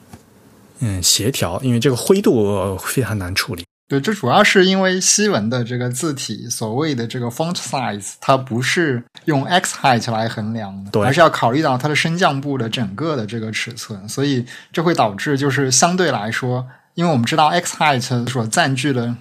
[0.80, 3.64] 嗯协调，因为这个灰度非常难处理。
[3.90, 19.16] 对，这主要是因为西文的这个字体，所谓的这个 font size，它不是用 x height 来衡量的，而是要考虑到它的升降部的整个的这个尺寸，所以这会导致就是相对来说，因为我们知道 x height 所占据的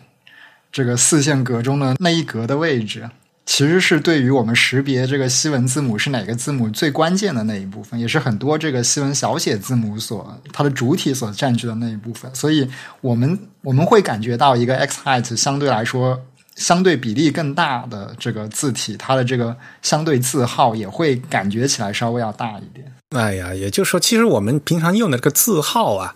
[0.70, 3.09] 这个四线格中的那一格的位置。
[3.48, 12.30] 其实是对于我们识别这个西文字母是哪个字母最关键的那一部分，也是很多这个西文小写字母所它的主体所占据的那一部分。
[12.34, 12.68] 所以，
[13.00, 16.20] 我们我们会感觉到一个 x height 相对来说
[16.56, 22.92] 相对比例更大的这个字体，它的这个相对字号也会感觉起来稍微要大一点。
[23.16, 26.14] 哎呀，也就是说，其实我们平常用的这个字号啊。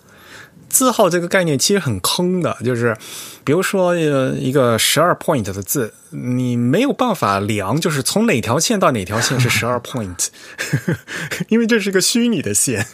[0.73, 2.97] 字号这个概念其实很坑的，就是
[3.43, 10.29] 比如说一个十二 point 的字，你没有办法量，就是从哪条线到哪条线是 十二 point，
[11.49, 12.87] 因为这是个虚拟的线。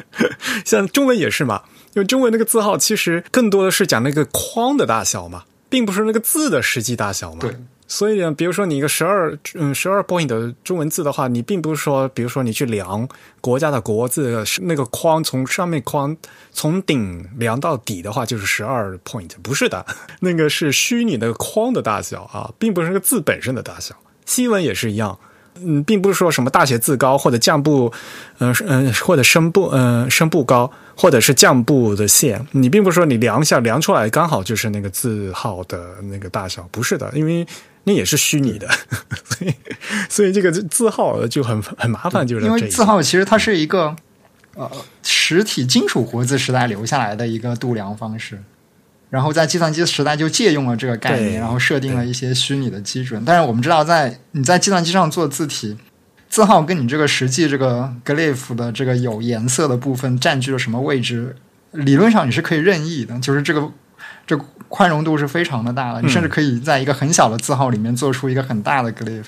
[0.64, 1.62] 像中文也是嘛，
[1.94, 7.38] 因为中文那个字号其实更多的是讲那个框的大小嘛，并不是那个字的实际大小嘛。
[7.40, 7.56] 对。
[7.86, 13.08] 所以呢，比如说你一个十二嗯十二 point 的中文字的话，你并不是说，比如说你去量
[13.40, 16.16] 国家的国字那个框从上面框
[16.50, 19.84] 从顶量到底的话，就是十二 point，不是的，
[20.20, 23.94] 那个是虚拟的框的大小啊，并不是个字本身的大小。
[24.24, 25.18] 西文也是一样。
[25.64, 27.92] 嗯，并不是说什么大写字高或者降部，
[28.38, 37.46] 嗯嗯，或者声部，嗯声部高，或者是降部的线，你并不是说你量一下量出来刚好就是那个字号的那个大小，不是的，因为
[37.84, 38.68] 那也是虚拟的，
[39.24, 39.54] 所以
[40.08, 43.94] 所以这个字号就很很麻烦，就是因为字号其实它是一个
[44.54, 44.70] 呃
[45.02, 48.38] 实体金属活字时代留下来的一个度量方式。
[49.10, 53.22] 然后在计算机时代就借用了这个概念，然后设定了一些虚拟的基准。
[53.24, 55.76] 但是我们知道，在你在计算机上做字体，
[56.28, 61.36] 字号跟你这个实际这个 glyph 的这个有颜色的部分占据了什么位置，
[61.70, 63.70] 理论上你是可以任意的，就是这个
[64.26, 69.24] 这宽容度是非常的大了，你甚至可以在一个很小的字号里面做出一个很大的 glyph。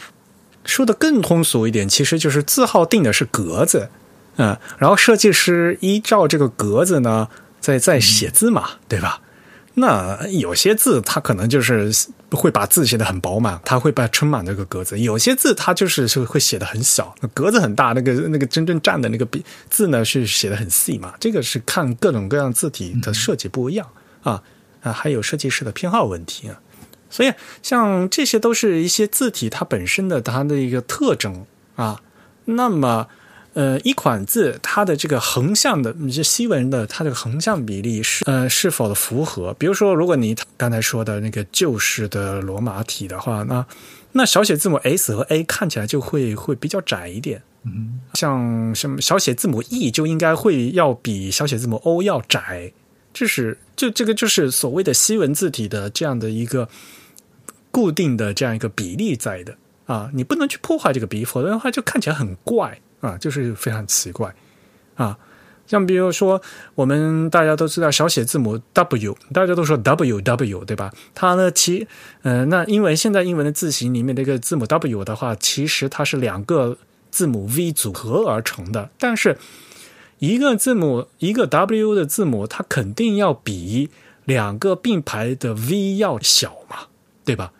[0.64, 3.88] 说的更通俗一点，其实就是字号定的是格子，
[4.36, 7.28] 嗯，然后设计师依照这个格子呢，
[7.60, 9.20] 在在写字嘛，对吧？
[9.74, 11.92] 那有些字它可能就是
[12.30, 21.12] 会把字写得很饱满，它会把撑满这个格子；有些字它就是是会写的很小，格子很大，那个那个真正占的那个笔字呢是写的很细嘛。
[21.20, 23.86] 这个是看各种各样字体的设计不一样
[24.22, 24.42] 啊
[24.86, 26.60] 啊，还有设计师的偏好问题啊。
[27.10, 31.44] 所以像这些都是一些字体它本身的它的一个特征
[31.74, 32.00] 啊。
[32.44, 33.08] 那么。
[33.56, 39.54] 呃，一款字它的这个横向的，这西文的它这个横向比例是呃是否的符合？
[39.54, 43.64] 比如说，如果你刚才说的那个旧式的罗马体的话，那
[44.12, 47.42] 那小写字母 S 和 A 看起来就会会比较窄一点。
[47.62, 52.74] 嗯，像什么小写字母 E 就应该会要比小写字母 O 要窄，
[53.14, 56.68] 这是就这个就是所谓的西文字体的这样的一个
[57.70, 62.80] 固定的这样一个比例在的啊，你不能去破坏这个比例，否则的话就看起来很怪。
[63.00, 64.34] 啊，就是非常奇怪，
[64.94, 65.16] 啊，
[65.66, 66.40] 像比如说，
[66.74, 70.90] 我们大家都知道小写字母 W，大家都说 W W，对吧？
[71.14, 71.86] 它呢，其
[72.22, 76.78] 嗯，那因为现在英文的字形里面那个字母 W 的话，其实它是两个
[77.10, 79.36] 字母 V 组合而成的，但是
[80.18, 83.90] 一个字母一个 W 的字母，它肯定要比
[84.24, 86.88] 两个并排的 V 要小嘛，
[87.24, 87.52] 对吧？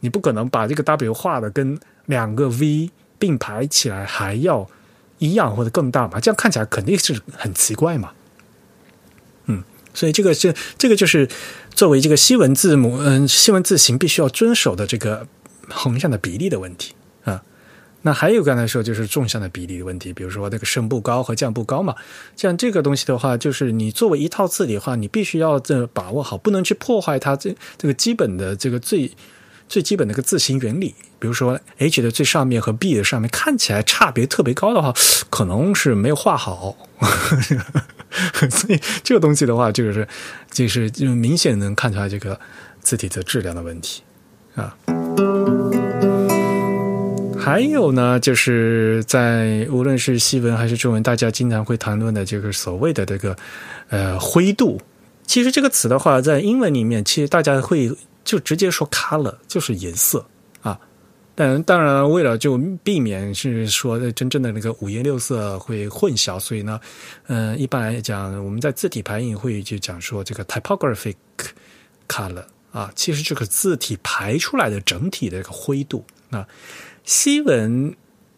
[0.00, 4.68] 你不可能把这个 W 画的跟两个 V 并排起来还要。
[5.22, 6.18] 一样或者更大嘛？
[6.18, 8.12] 这样看起来肯定是很奇怪嘛。
[9.44, 11.28] 嗯，所以这个是这个就是
[11.74, 15.28] 作为这个西文字母，嗯，西文字形必须要遵守的这个
[15.68, 16.94] 横向的比例的问题。
[18.02, 21.94] 那还有刚才说就是纵向的比例的问题，比如说那个升部高和降部高嘛。
[22.36, 29.10] 像这个东西的话，就是你作为一套字体的话，你必须要这把握好，不能去破坏它这这个基本的这个最。
[29.70, 34.92] 最基本的一个字形原理，比如说 H 的最上面和 B 的上面看起来差别特别高的话，
[35.30, 36.76] 可能是没有画好。
[38.50, 40.08] 所以这个东西的话，就是
[40.50, 42.40] 就是就明显能看出来这个
[42.80, 44.02] 字体的质量的问题
[44.56, 44.76] 啊。
[47.40, 53.36] 还有呢，就是在无论是西文还是中文，大家经常会谈论的这个所谓的这个
[53.88, 54.80] 呃灰度。
[55.26, 57.90] 其实这个词的话，在英文里面，其实大家会。
[58.22, 60.24] 就直接说 color 就是颜色
[60.60, 60.78] 啊，
[61.34, 66.78] 但当然为了就避免是说真正的那个五颜六色会混淆，所以呢，
[67.28, 71.16] 嗯，一般来讲我们在字体排印会就讲说这个 typographic
[72.06, 76.46] color 啊，其实这个字体排出来的整体的一个灰度啊，
[77.04, 77.94] 西文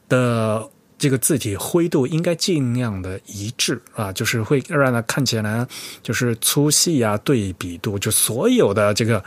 [0.08, 5.66] 的这个字体灰度应该尽量的一致啊，就是会让它看起来
[6.02, 9.24] 就是粗细啊、对比度，就所有的这个。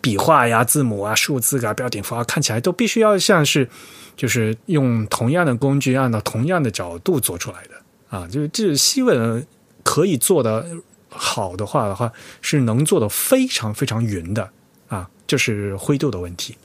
[0.00, 3.68] 笔画呀、字母啊、数字啊、标点符号看起来都必须要像是，
[4.16, 8.26] 就是用同样的工具按照同样的角度做出来的啊。
[8.28, 9.44] 就是这西文
[9.82, 10.64] 可以做的
[11.08, 14.48] 好的话的话，是能做的非常非常匀的
[14.86, 16.56] 啊，就是灰度的问题。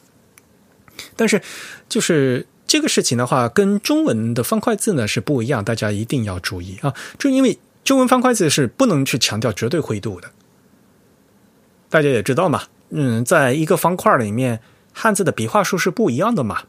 [1.16, 1.42] 但是
[1.90, 6.94] 就是这个事情的话，跟中文的方块字呢是不一样，大家一定要注意啊。
[7.18, 10.32] 就因为中文方块字是不能去强调绝对灰度的，
[11.90, 12.64] 大家也知道嘛。
[12.90, 14.62] 嗯，在一个方块里面，
[14.94, 16.64] 汉字的笔画数是不一样的嘛，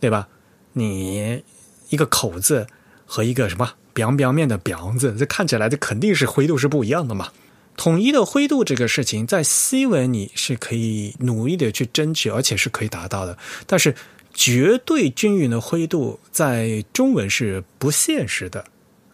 [0.00, 0.28] 对吧？
[0.72, 1.42] 你
[1.90, 2.66] 一个口字
[3.04, 7.32] 和一个什么“表表面”的“表”字，这看起来这肯定是灰度是不一样的嘛。
[7.78, 13.38] 统一的灰度这个事情，在西文你是可以努力的去争取，而且是可以达到的。
[13.68, 13.94] 但是
[14.34, 18.64] 绝对均匀的灰度在中文是不现实的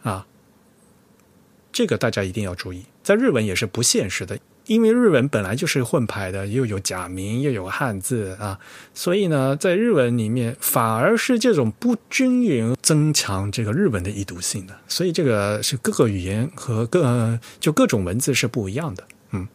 [0.03, 0.27] 啊，
[1.71, 4.39] 这个大家一定要注意，在日文也是不现实的。
[4.67, 8.59] 因为日文本来就是混排的，又有假名又有汉字啊，
[8.95, 19.05] 所以呢，在日文里面反而是这种不均匀增强这个日文的易读性的，所以这个是各个语言和各就各种文字是不一样的。
[19.33, 19.47] 嗯，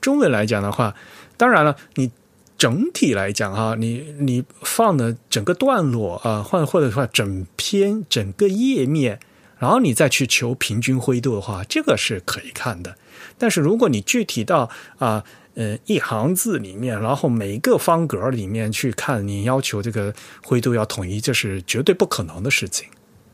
[0.00, 0.94] 中文来讲的话，
[1.36, 2.12] 当然了，你
[2.56, 9.18] 整体来讲哈，你你放的整个段落啊，或或者说整篇整个页面，
[9.58, 12.96] 然后你再去求平均灰度的话，这个是可以看的。
[13.42, 14.70] 但是如果你具体到
[15.00, 15.24] 啊，
[15.54, 20.14] 呃，一行字里面，然后每一个方格里面去看，你要求这个
[20.44, 22.88] 灰度要统一，这是绝对不可能的事情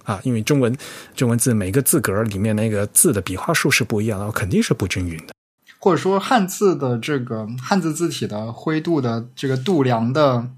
[0.04, 0.18] 啊！
[0.22, 0.74] 因为中文
[1.14, 5.34] 中文字每个字格里面那个字的笔画数是不一样的，肯定是不均匀的。
[5.78, 10.48] 或者说汉字的这个汉字字体的灰度的这个度量的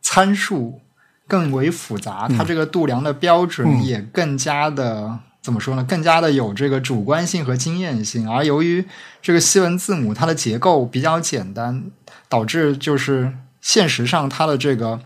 [0.00, 0.80] 参数，
[1.28, 5.18] 更为复杂，它这个度量的标准也更加的。
[5.44, 5.84] 怎么说呢？
[5.84, 8.82] 更加的有这个主观性和经验性，而由于
[9.20, 11.84] 这个西文字母它的结构比较简单，
[12.30, 13.30] 导致就是
[13.60, 14.98] 现实上它的这个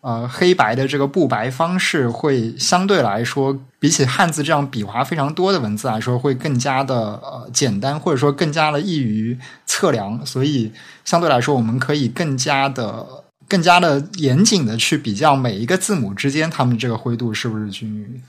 [0.00, 10.24] 呃黑白的这个布白方式会相对来说，比起汉字这样笔画非常多的文字来说，会更加的呃简单，或者说更加的易于测量。
[10.24, 10.72] 所以
[11.04, 13.06] 相对来说，我们可以更加的、
[13.46, 18.22] 更加的严谨的去比较每一个字母之间它们这个灰度是不是均匀。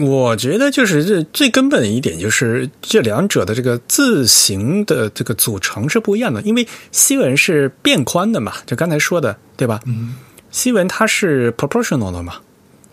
[0.00, 6.42] 我觉得就是这最根本的一点，就是这两者的这个字形的这个组成是不一样的。
[6.42, 9.80] 因为西文是变宽的嘛，就刚才说的，对吧？
[9.86, 10.16] 嗯，
[10.50, 12.40] 西文它是 proportional 的嘛，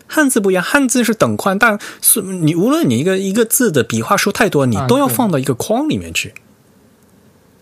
[0.06, 6.34] 汉字不一样，汉字是等宽，但是你无论你一个一个字的笔画数太多，你都要放到一个框里面去。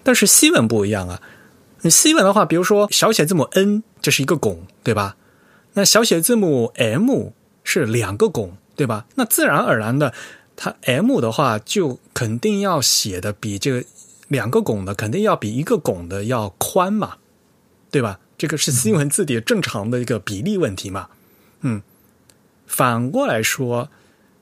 [0.03, 1.21] 但是西文不一样啊，
[1.83, 5.17] 你西文的话，比如说小写字母 n 这是一个拱，对吧？
[5.75, 7.33] 那小写字母 m
[7.65, 8.57] 是两个拱。
[8.75, 9.07] 对吧？
[9.15, 10.13] 那自然而然的，
[10.57, 13.85] 它 M 的话就肯定要写的比这个
[14.29, 17.17] 两个拱的肯定要比一个拱的要宽嘛，
[17.91, 18.19] 对吧？
[18.39, 21.09] 这个是西文字体正常的一个比例问题嘛。
[21.61, 21.83] 嗯，
[22.67, 23.89] 反过来说，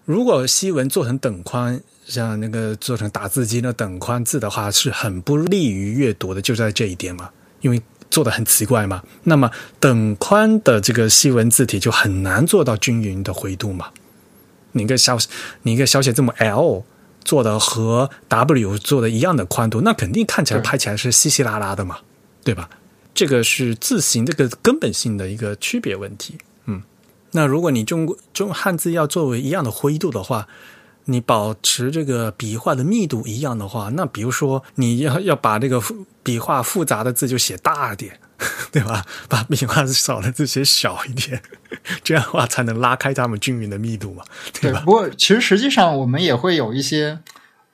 [0.04, 9.02] 如果西文做成等宽，像那个做成打字机的等宽字的话，是很不利于阅读的，就在这一点嘛，因为做的很奇怪嘛。
[9.24, 13.90] 那么等宽的这个西文字体就很难做到均匀的回度嘛。
[14.72, 15.18] 你一个小，
[15.62, 16.84] 你一个小写字母 L
[17.24, 21.98] 做的和 W 做的一样的宽度，那肯定看起来拍起来是稀稀拉拉的嘛，
[22.44, 22.70] 对吧？
[23.12, 26.38] 这个是字形这个根本性的一个区别问题。
[26.66, 26.82] 嗯，
[27.32, 30.46] 那如果你中国中汉字要作为一样的灰度的话，
[31.06, 35.82] 你保持这个笔画的密度一样的话，那比如说你要要把这个
[36.22, 38.19] 笔画复杂的字就写大点。
[38.72, 39.04] 对吧？
[39.28, 41.42] 把笔画少的字写小一点，
[42.02, 44.24] 这样的话才能拉开它们均匀的密度嘛，
[44.60, 44.80] 对吧？
[44.84, 47.18] 不过，其实实际上我们也会有一些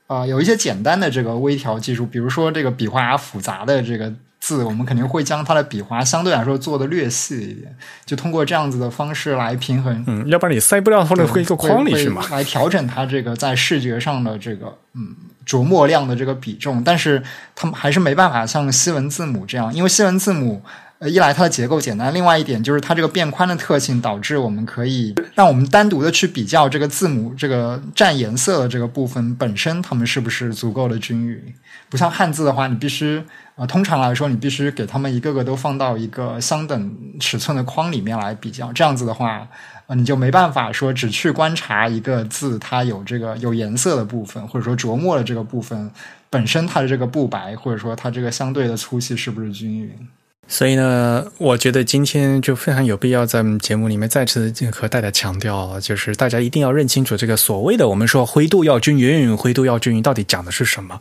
[0.07, 10.05] 啊，有一些简单的这个微调技术，比如说这个笔画复杂的这个字，我们肯定会将它的笔画相对来说做的略细一点，就通过这样子的方式来平衡。
[10.07, 12.27] 嗯，要不然你塞不掉放在一个框里去嘛？
[12.31, 15.15] 来调整它这个在视觉上的这个嗯。
[15.47, 17.23] 着墨量的这个比重，但是
[17.55, 20.61] 他们还是没办法像西文字母这样，因为西文字母，
[20.99, 31.55] 呃，一来它的结构简单，另外一点就是它这个变宽的特性，导致我们可以让我们单独的去比较这个字母这个占颜色的这个部分本身，它们是不是足够的均匀。
[31.91, 33.23] 不像汉字的话，你必须
[33.57, 39.47] 啊，通常来说，你必须给它们一个个都放到一个相等尺寸的框里面来比较，这样子的话。
[39.87, 45.89] 啊，你就没办法说只去观察一个字，它有这个有颜色的部分，或者说琢磨的这个部分
[46.29, 50.09] 本身它的这个不白，或者说它这个相对的粗细是不是均匀？
[50.49, 61.01] 所以呢，我觉得今天就非常有必要在节目里面再次和大家强调，就是大家一定要认清楚这个所谓的我们说灰度要均匀，灰度要均匀到底讲的是什么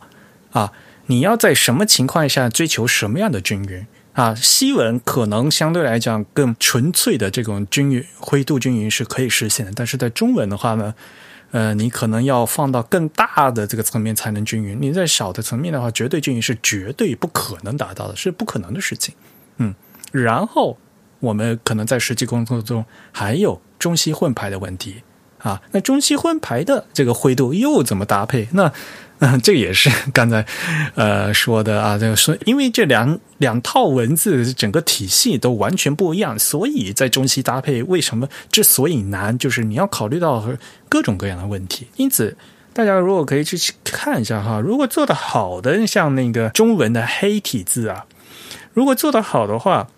[0.50, 0.72] 啊？
[1.06, 3.86] 你要在什么情况下追求什么样的均匀？
[4.14, 10.94] 啊，西文可能相对来讲更纯粹的这种均匀灰度均匀是可以实现的，但是在中文的话呢，
[11.52, 14.76] 呃，你可能要放到更大的这个层面才能均匀。
[14.80, 19.14] 你在小的层面的话，绝对均匀是绝对不可能达到的，是不可能的事情。
[19.58, 19.74] 嗯，
[20.12, 20.78] 然后
[21.20, 25.02] 我们可能在实际工作中还有中西混排的问题
[25.38, 28.48] 啊，那中西混排的这个灰度又怎么搭配？
[28.52, 28.72] 那？
[29.42, 30.44] 这也是 刚才
[30.94, 40.46] 呃说的啊，这个说，因为这两两套文字整个体系都完全不一样，所以在中西搭配为什么之所以难，就是你要考虑到
[40.90, 41.86] 各种各样的问题。
[41.96, 42.36] 因此，
[42.74, 48.04] 大家如果可以去看一下哈，如果做的好的，像那个中文的黑体字啊，
[48.76, 49.88] 如果做的好的话，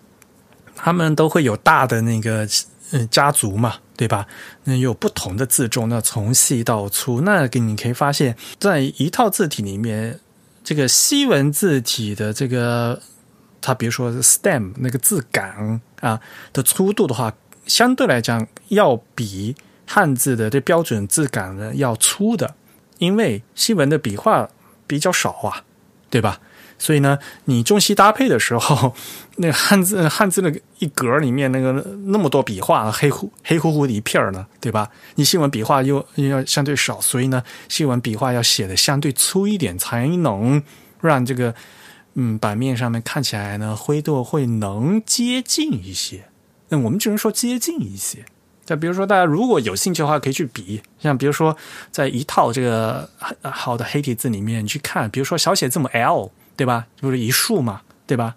[0.73, 2.47] 他们都会有大的那个
[2.91, 3.75] 嗯家族嘛。
[3.99, 4.25] 对吧？
[4.63, 10.17] 那有不同的字重，那从细到粗，那给你可以发现，在一套字体里面，
[10.63, 13.01] 这个西文字体的这个，
[13.59, 16.17] 它比如说 stem 那个字杆啊
[16.53, 17.33] 的粗度的话，
[17.65, 19.53] 相对来讲要比
[19.85, 22.55] 汉字的这标准字杆呢要粗的，
[22.99, 24.49] 因为西文的笔画
[24.87, 25.65] 比较少啊，
[26.09, 26.39] 对吧？
[26.79, 28.95] 所以呢，你中西搭配的时候，
[29.35, 31.73] 那汉字汉字那个一格里面那个
[32.05, 34.89] 那么多笔画，黑乎黑乎乎的一片儿呢，对吧？
[35.15, 40.63] 你西文笔画又又要相对少，所以呢，西文笔画要写的相对粗一点，才能
[41.01, 41.53] 让这个
[42.13, 46.29] 嗯版面上面看起来呢灰度会能接近一些。
[46.69, 48.23] 那我们只能说接近一些。
[48.67, 51.57] 那比如说，大家如果有兴趣的话，可以去比，像比如说
[51.91, 53.09] 在一套这个
[53.41, 56.31] 好的黑体字里面去看，比如说小写字母 L。
[56.59, 56.87] 对吧？
[57.01, 58.35] 就是一竖嘛，对吧？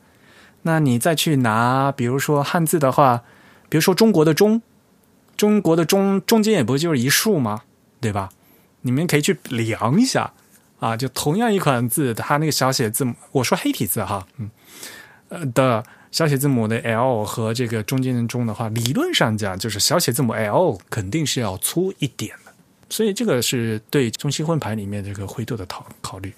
[0.62, 3.24] 那你再去拿，比如说汉字的话，
[3.68, 4.62] 比如说中国的中，
[5.36, 7.62] 中国的中中间也不就是一竖吗？
[8.00, 8.30] 对吧？
[8.82, 10.32] 你们可以去量一下
[10.78, 14.50] 啊，就同样一款字，它那个小写字母，我说黑体字哈，嗯，
[15.30, 22.52] 呃的小写字母的 L 和这个中间的中的话，理论上讲就是小写字母 L 肯定是要粗一点的，
[22.88, 26.32] 所以这个是对中西混排里面这个灰度的考考虑。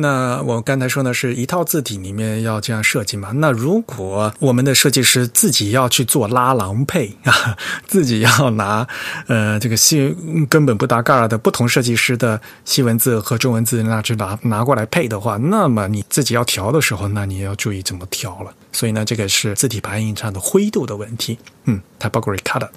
[0.00, 3.30] 那我刚才说呢，是一套字体里面要这样设计嘛？
[3.34, 8.86] 那如果我们的设计师自己要去做拉郎配啊， 自己要拿
[9.26, 10.16] 呃这个西
[10.48, 18.52] 根本不搭嘎的不同设计师的西文字和中文字那去拿拿过来配的话，那么你自己要调的时候，那你要注意怎么调了。
[18.72, 21.38] 所以呢，这个是字体排印上的灰度的问题。
[21.64, 22.68] 嗯，typography color。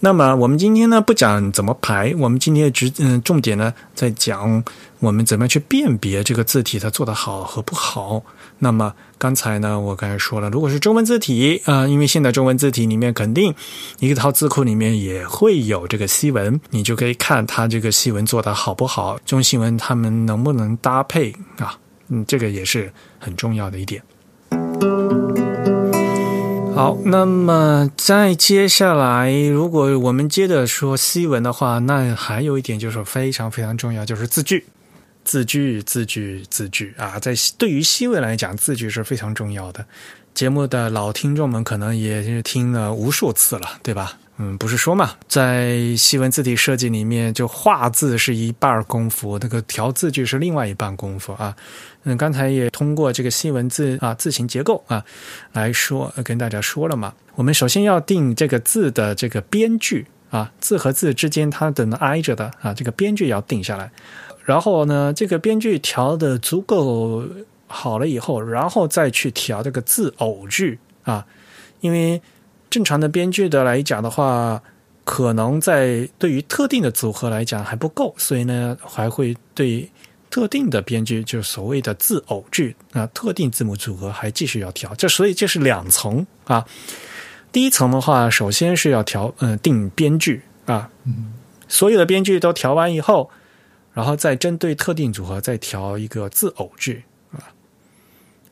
[0.00, 4.62] 那么我们今天呢不讲怎么排，我们今天只嗯重点呢在讲
[5.04, 8.22] 我们怎么去辨别这个字体它做的好和不好。
[8.58, 13.54] 那么刚才呢我刚才说了，如果是中文字体啊、因为现在中文字体里面肯定
[13.98, 21.78] 一个套字库里面也会有这个西文，你就可以看它这个西文做的好不好，中西文它们能不能搭配啊？
[22.08, 24.02] 嗯，这个也是很重要的一点。
[26.74, 34.66] 好，那么再接下来，如果我们接着说西文的话，那还有一点就是非常非常重要，就是字句，
[35.24, 39.84] 字句，字句，字句啊，在对于西文来讲，字句是非常重要的。
[40.34, 44.18] 节目的老听众们可能也是听了无数次了，对吧？
[44.36, 51.54] 嗯，不是说嘛，在西文字体设计里面，就画字是一半功夫，那个调字句是另外一半功夫啊。
[52.02, 55.04] 嗯，刚才也通过这个西文字啊字形结构啊
[55.52, 57.14] 来说，跟大家说了嘛。
[57.36, 63.92] 我们首先要定这个字的这个边距啊，字和字之间它的挨着的啊，这个边距要定下来。
[64.44, 67.24] 然后呢，这个编剧调的足够
[67.66, 71.26] 好了以后，然后再去调这个字偶句啊，
[71.80, 72.22] 因为
[72.70, 74.62] 正常的编剧的来讲的话，
[75.04, 79.90] 可能在对于特定的组合来讲还不够，所以呢还会对。
[80.30, 86.66] 特定的编剧就是所谓的字偶句啊，特定字母组合还继续要调，这所以这是两层啊。
[87.52, 90.90] 第一层的话，首先是要调嗯定编剧啊，
[91.68, 93.30] 所有的编剧都调完以后，
[93.94, 97.48] 然后再针对特定组合再调一个字偶句啊。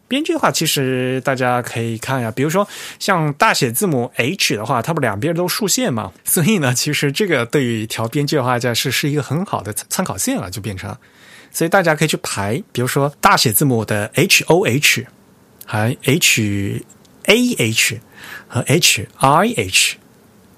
[0.08, 2.66] 编剧的话，其实大家可以看呀，比如说
[2.98, 10.96] 像大写字母 H 的话，它不两边都竖线嘛， 所以呢，其实这个对于调编剧的话，这是是一个很好的参考线了，就变成。
[11.50, 15.06] 所以大家可以去排，比如说大写字母的 H O H，
[15.66, 16.84] 还 H
[17.24, 18.00] A H
[18.48, 19.96] 和 H I H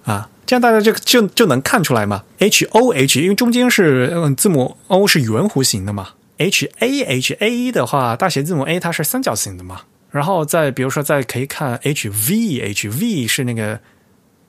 [0.05, 2.25] 啊，这样大家就就就能看出来嘛。
[2.39, 9.83] H O H 因为中间是嗯字母 O 是圆弧形的嘛，H A H A 的话大写字母 A 它是三角形的嘛。
[10.11, 13.81] 然后再比如说再可以看 H V H V 是那个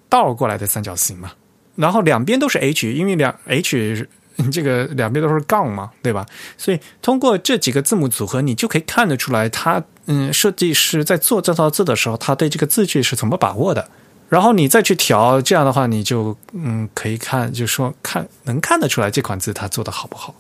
[0.10, 1.34] 倒过来的三角形嘛。
[1.76, 4.08] 然后两边都是 H，因为两 H。
[4.52, 6.26] 这个两边都是杠嘛，对吧？
[6.58, 13.90] 所以通过这几个字母组合，你就可以看得出来，他嗯，设计师在做这套字的时候，他对这个字句是怎么把握的。
[14.28, 20.34] 然后你再去调，这样的话，你就嗯，可以看，就说看能看得出来这款字它做的好不好。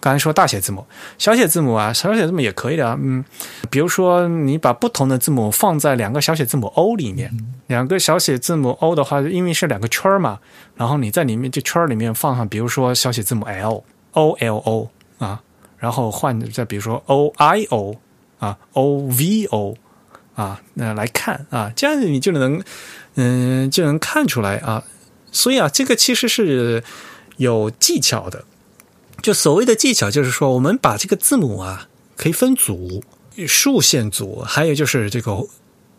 [0.00, 0.84] 刚才说大写字母、
[1.16, 3.24] 小写字母啊，小写字母也可以的，嗯，
[3.70, 7.32] 比如说你把不同的字母放在两个小写字母 O 里面，
[7.68, 10.40] 两个小写字母 O 的话，因为是两个圈嘛，
[10.74, 14.88] 然后你在里面这圈里面放上，比如说小写字母 L O L O
[15.18, 15.40] 啊，
[15.78, 17.94] 然后换再比如说 O I O
[18.40, 19.76] 啊 O V O
[20.34, 22.62] 啊，那来看啊，这样子你就能
[23.14, 24.84] 嗯就能看出来啊，
[25.30, 26.82] 所以啊，这个其实是
[27.36, 28.44] 有技巧的。
[29.22, 33.04] 就所谓的技巧，就是说，我们把这个字母啊，可以分组，
[33.46, 35.46] 竖线组，还有就是这个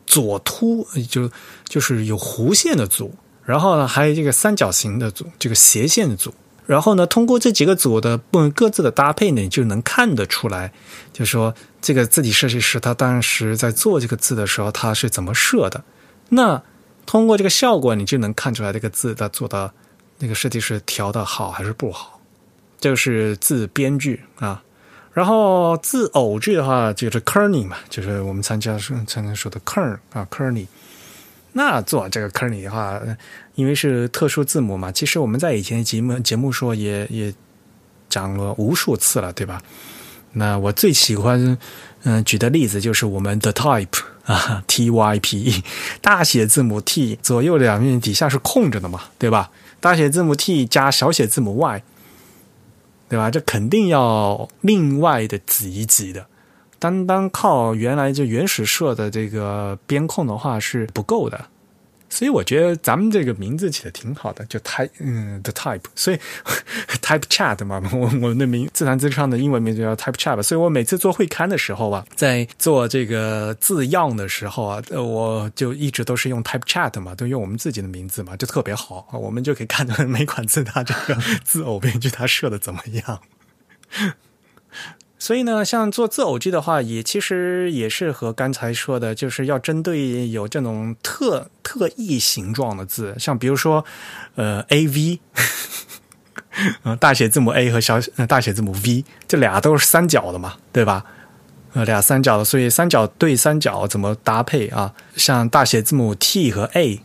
[0.05, 1.31] 左凸，就
[1.65, 3.15] 就是有弧线的组，
[3.45, 6.33] 然后呢，还有这个三角形的组，这个斜线的组，
[6.65, 10.71] 然后呢，通过这几个组的不各自的搭配呢，你就能看得出来，
[11.11, 15.83] 就说这个字体设计师他当时在做这个字的时候，他是怎么设的。
[16.29, 16.61] 那
[17.05, 19.73] 通过这个效果，你就能看出来这个字他做的
[20.19, 22.21] 那个设计师调的好还是不好。
[22.79, 24.63] 这个是字编剧啊，
[25.11, 30.67] 然后字偶句的话就是 kerny 嘛，就是我们参加说常常说的 kern 啊 kerning。
[31.53, 32.99] 那做这个坑里的话，
[33.55, 37.33] 因为是特殊字母嘛，其实我们在以前节目节目说也也
[38.09, 39.61] 讲了无数次了，对吧？
[40.33, 41.57] 那我最喜欢
[42.03, 45.63] 嗯举的例子就是我们的 type 啊，T Y P E
[46.01, 49.51] 大写字母 t 左右两面底下是空着的嘛，对吧？
[49.79, 51.83] 大写字母 t 加小写字母 y。
[53.09, 53.29] 对吧？
[53.29, 56.25] 这肯定要另外的挤一挤的，
[56.83, 61.45] 单单靠原来就原始设的这个边控的话是不够的，
[62.09, 66.17] 所以我觉得咱们这个名字起的挺好的，就 type 嗯 the type，所以
[67.01, 83.21] type chat 嘛，我我的名自弹自唱的英文名字叫 type chat，所以我每次做会刊的时候啊，在做这个字样的时候啊，我就一直都是用 type chat 嘛，都用我们自己的名字嘛，就特别好，我们就可以看到每款字它这个 字偶编剧它设的怎么样。
[85.23, 93.85] 所以呢，像做字偶剧的话，也其实也是和刚才说的，就是要针对有这种特特异形状的字，像比如说，
[94.35, 95.21] 呃，A V，
[96.83, 101.05] 嗯， 大写字母 A 和小大写字母 V，这俩都是三角的嘛，对吧？
[101.71, 104.93] 呃，俩三角的，所以三角对三角怎么搭配啊？
[105.15, 106.99] 像大写字母 T 和 A，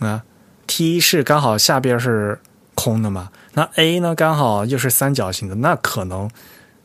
[0.00, 0.24] 啊
[0.66, 2.40] ，T 是刚好下边是
[2.74, 6.28] 空的嘛，那 A 呢刚好又是三角形的，那可能。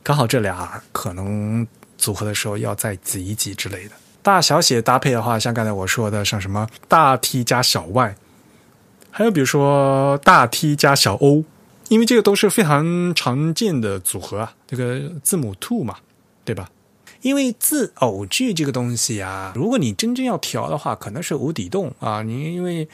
[0.02, 1.66] 刚好这俩可能
[1.98, 3.92] 组合的时候要再挤一挤之类的。
[4.22, 8.14] 大小写搭配的话，像刚才我说的，像什么大 T 加小 y，
[9.10, 11.44] 还有比如说大 T 加小 o，
[11.88, 15.96] 因为这个都是非常常见的组合啊，这个字母 two 嘛，
[16.44, 16.70] 对吧？
[17.22, 22.88] 因为字偶句这个东西啊，如果你真正要调的话，可能是无底洞啊，你因为。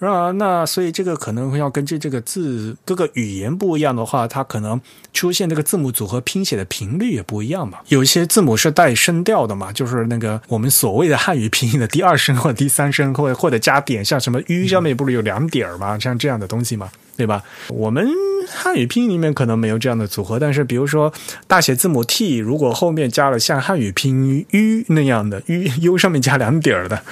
[0.00, 4.80] 啊，那所以这个可能会要根据这个字各个语言不一样的话，它可能
[5.12, 7.78] 出现这个字母组合拼写的频率也不一样嘛。
[7.88, 15.98] 有一些字母是带声调的嘛，就是那个我们所谓的汉语拼音的第二声或者第三声，或者或者加点，像什么 “u” 上面不是有两点吗？
[15.98, 17.42] 像这样的东西嘛，对吧？
[17.66, 18.08] 我们
[18.48, 21.12] 汉语拼音里面可能没有这样的组合，但是比如说
[21.48, 27.02] 大写字母 T，如果后面加了像汉语拼音 “u” 那样的 “u u” 上面加两点的，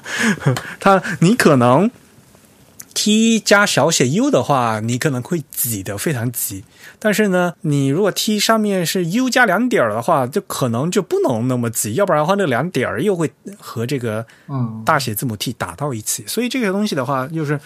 [0.80, 1.90] 它你可能。
[2.98, 6.64] T 加小写 u 的话，你可能会挤得非常挤。
[6.98, 14.24] 但是呢，你如果 T 上面是 u 加两点儿的话，就可能就不能那么挤，要不然的话，那两点儿又会和这个
[14.86, 16.24] 大写字母 T 打到一起。
[16.26, 17.60] 所以这个东西的话，就是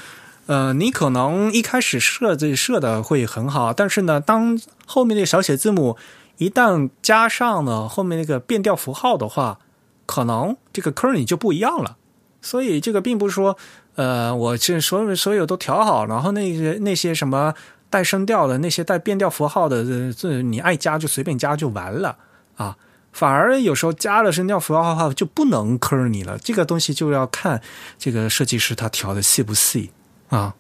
[0.47, 5.97] 呃，你可能一开始设置设的会很好，但是呢，当后面那个小写字母
[6.39, 9.61] 一旦加上了后面那个变调符号的话，
[10.07, 11.97] 可能这个坑你就不一样了。
[12.43, 13.57] 所以这个并不是说。
[13.97, 17.53] 呃，我这所有所有都调好，然后那些那些什么
[17.91, 22.17] 带声调的、那些带变调符号的，这你爱加就随便加就完了
[22.57, 22.77] 啊。
[23.13, 26.39] 反而有时候加了声调符号的话，就不能坑你了。
[26.39, 27.61] 这个东西就要看
[27.99, 29.91] 这个设计师他调的细不细
[30.29, 30.55] 啊。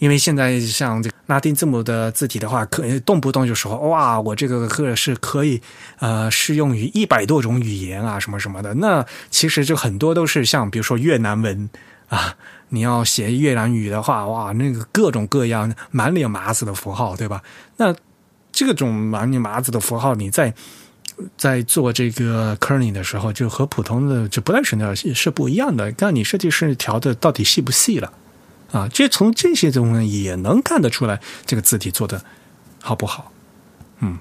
[0.00, 5.62] 因为现在像这拉丁字母的字体的话，可动不动就说哇，我这个课是可以
[6.00, 8.74] 呃适用于一百多种语言啊，什么什么的。
[8.74, 11.70] 那其实就很多都是像比如说越南文
[12.14, 12.36] 啊。
[12.70, 17.40] 你要写越南语的话，哇，那个各种各样满脸麻子的符号，对吧？
[17.76, 17.94] 那
[18.50, 20.52] 这种满脸麻子的符号，你在
[21.36, 25.92] 在做这个 kerning 的时候，就和普通的就不带声调是不一样的。
[25.92, 28.12] 看你设计师调的到底细不细了
[28.72, 28.88] 啊？
[28.92, 32.24] 这从这些中呢也能看得出来，这个字体做的
[32.80, 33.30] 好不好？
[34.00, 34.18] 嗯。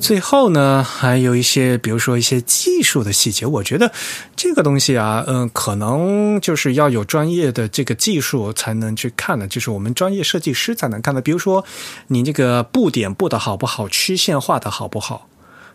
[0.00, 3.92] 最后呢，还有一些，比如说一些技术的细节，我觉得
[4.34, 11.20] 这个东西啊，嗯，可能就是要有专业的这个技术才能去看的，就是我们专业设计师才能看的。
[11.20, 11.64] 比如说，
[12.08, 15.28] 你这个布点布的好不好，曲线画的好不好，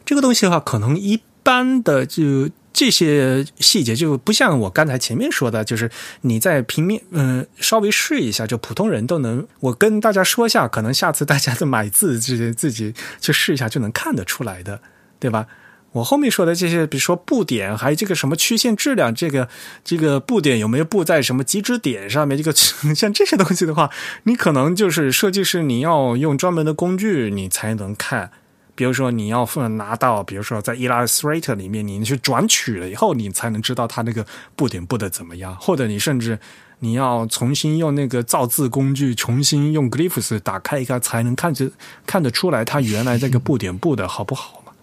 [0.04, 2.50] 这个东西的话，可能一般的就。
[2.76, 5.90] 这些细节就不像我刚才前面说的，就是
[6.22, 9.48] 你在平面，嗯，稍微试一下，就普通人都能。
[9.62, 14.82] 我跟大家说一下，可能下次大家在买字之前自己去试一下，就能看得出来的，
[15.22, 15.48] 对吧？
[15.94, 19.48] 我后面说的这些，比如说布点，还有这个什么曲线质量，这个
[19.86, 22.38] 这个布点有没有布在什么极值点上面？
[22.38, 22.52] 这个
[22.94, 23.90] 像这些东西的话，
[24.24, 28.32] 你可能就是设计师，你要用专门的工具，你才能看。
[28.76, 29.48] 比如说，你要
[29.78, 35.56] 拿到，比如说在 Illustrator 里面，你去转取了以后，你才能知道它那个布点布的怎么样。
[35.56, 36.38] 或者你甚至
[36.80, 41.72] 你要重新用那个造字工具，重新用 Glyphs 打开一个，才能看着
[42.06, 44.74] 看得出来它原来这个布点布的好不好嘛？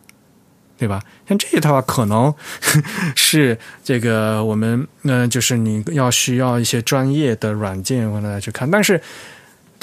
[0.78, 1.02] 对吧？
[1.28, 2.34] 像这一套话，可能
[3.14, 8.98] 是这个我们嗯，就是你要需要一些专业的软件来去看，但是。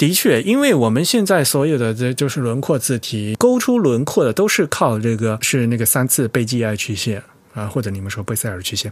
[0.00, 7.22] 的确，因为我们现在所有的这就是轮廓字体，勾出轮廓的都是靠这个是那个三次贝基艾曲线
[7.52, 8.90] 啊，或者你们说贝塞尔曲线，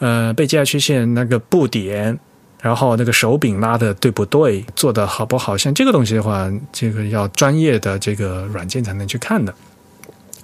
[0.00, 2.18] 呃，贝基艾曲线那个布点，
[2.60, 5.56] 然后那个手柄拉的对不对，做的好不好？
[5.56, 9.54] 像这个东西的话，这个要专业的这个软件才能去看的。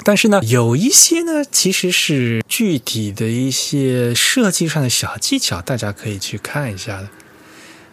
[0.05, 7.09] 但是呢，有一些呢，其实是具体的一些设计上的小技巧，大家可以去看一下的。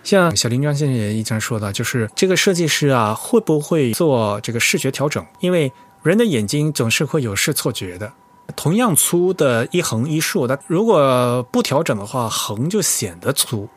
[0.04, 5.26] 像小林庄先生也一直说的，就是这个设计师啊，会不会做这个视觉调整？
[5.40, 5.72] 因为
[6.04, 8.12] 人的眼睛总是会有视错觉的
[8.56, 13.70] 同样粗的一横一竖，它如果不调整的话，横就显得粗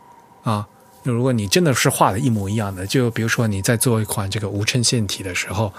[0.43, 0.67] 啊。
[1.13, 5.73] 如果你真的是画的一模一样的，就比如说你在做一款这个无衬线体的时候，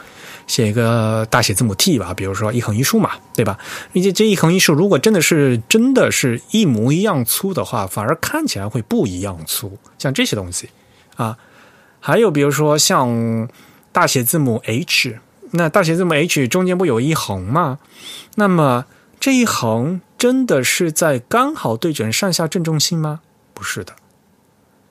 [0.47, 3.57] 写一个大写字母 T 吧，比如说一横一竖嘛，对吧？
[3.91, 9.77] 并且这一横一竖如果真的是真的是一模一样粗的话，反而看起来会不一样粗。
[9.97, 10.69] 像这些东西
[11.15, 11.37] 啊，
[11.99, 13.49] 还有比如说像
[13.91, 15.19] 大写字母 H，
[15.51, 17.79] 那大写字母 H 中间不有一横吗？
[18.35, 18.85] 那么
[19.19, 23.21] 这一横真的是在刚好对准上下正中心吗？
[23.53, 23.93] 不是的。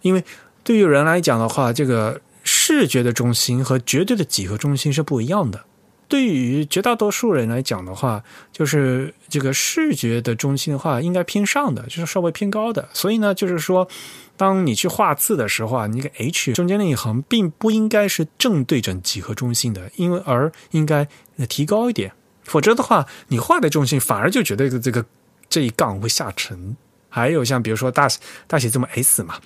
[0.03, 0.25] 因为
[0.63, 5.65] 对于人来讲的话，这个视觉的中心和绝对的几何中心是不一样的。
[6.09, 8.23] 对于绝大多数人来讲的话，
[8.53, 12.89] 就是这个视觉的中心的话，应该偏上的，就是稍微偏高的。
[12.93, 13.89] 所以呢，就是说，
[14.37, 21.09] 当你去画字的时候啊，那个 H 中间那一横并不应该是正对准几何中心的，因为而应该
[21.49, 22.13] 提高一点。
[22.45, 25.05] 否则的话，你画的中心反而就觉得这个
[25.49, 26.77] 这一杠会下沉。
[27.09, 28.07] 还有像比如说大
[28.47, 29.41] 大写字母 S 嘛。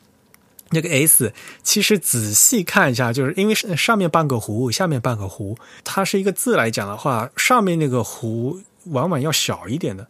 [0.70, 10.06] 那个 S 其实仔细看一下，就是因为上面半个弧，下面半个弧，它是一个字来讲的话，上面那个弧往往要小一点的。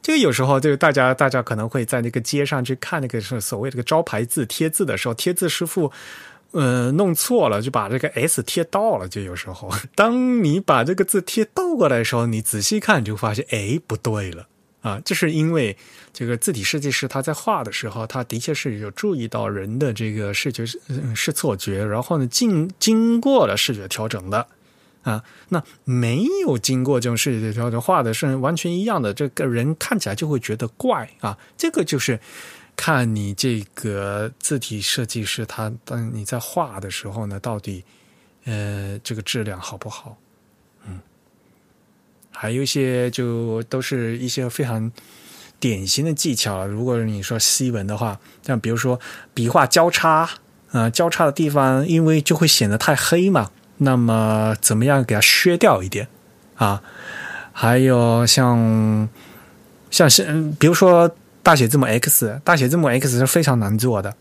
[0.00, 5.92] 这个有时候，这个大家大家可能会在那个街上去看那个是所谓这个招牌字贴字的时候，贴字师傅
[6.52, 9.06] 呃弄错了，就把这个 S 贴倒了。
[9.06, 14.46] 就有时候，当你把这个字贴倒过来的时候，你仔细看就发现，哎，不对了。
[14.88, 15.76] 啊，这是因为
[16.14, 20.64] 这个字体设计师他在画的时候，他的确是有注意到人的这个视觉
[21.14, 24.46] 视错觉，然后呢，经经过了视觉调整的
[25.02, 25.22] 啊。
[25.50, 31.36] 那没有经过这种视觉调整，画的是完全一样的，这个人看起来就会觉得怪啊。
[31.58, 32.18] 这个就是
[32.74, 37.84] 看你这个字体设计师他当你在画的时候呢，到底
[38.44, 40.16] 呃这个质量好不好？
[42.40, 44.92] 还有一些就都是一些非常
[45.58, 46.64] 典型的技巧。
[46.64, 49.00] 如果你说西文的话，像比如说
[49.34, 50.30] 笔画交叉
[50.70, 56.06] 啊，交叉的地方因为就会显得太黑嘛，那么怎么样给它削掉一点
[56.54, 56.80] 啊？
[57.52, 59.08] 还有像
[59.90, 61.10] 像是比如说
[61.42, 64.14] 大写字母 X，大写字母 X 是非常难做的，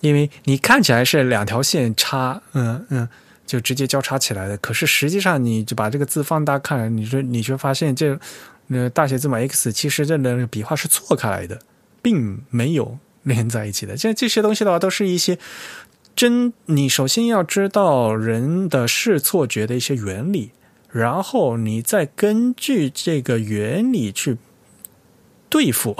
[0.00, 3.08] 因为你看起来是两条线插，嗯嗯。
[3.46, 8.18] 就直接交叉起来的，可是实际上你就把这个字放大看，你说你却发现这，
[8.68, 11.60] 呃大写字母 X 其实这的笔画是错开来的，
[12.02, 13.96] 并没有连在一起的。
[13.96, 15.38] 像这些东西的话，都是一些
[16.16, 20.50] 真你首先要知道人的视错觉的一些原理，
[20.90, 24.38] 然后你再根据这个原理去
[25.48, 25.96] 对付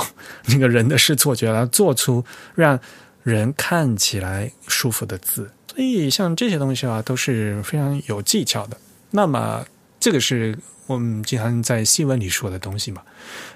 [0.46, 2.24] 那个人的视错觉，来做出
[2.54, 2.80] 让
[3.22, 5.50] 人看起来舒服的字。
[5.76, 8.78] 所以，像这些东西啊，都是非常有技巧的。
[9.10, 9.62] 那么，
[10.00, 13.02] 这个是我们经常在新闻里说的东西嘛。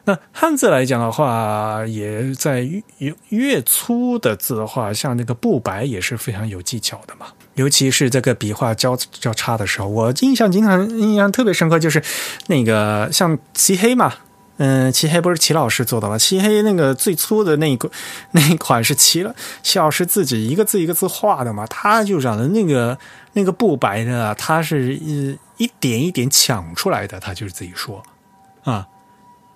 [0.05, 2.61] 那汉字来讲的话，也在
[2.99, 7.29] 越越粗的字的话，像那个不白也是非常有技巧的嘛。
[7.55, 12.03] 尤其是这个笔画交交叉的时候，我印象经常印象特别深刻，就是
[12.49, 14.13] 那个像漆黑嘛。
[14.63, 16.19] 嗯，漆黑不是齐老师做的吗？
[16.19, 17.91] 漆黑那个最粗的那一个
[18.33, 22.99] 那一款是齐了齐老师自己一个字一个字画的嘛，他就讲的那个
[23.33, 28.03] 那个不白的，他是一一点一点抢出来的，他就是自己说
[28.63, 28.87] 啊，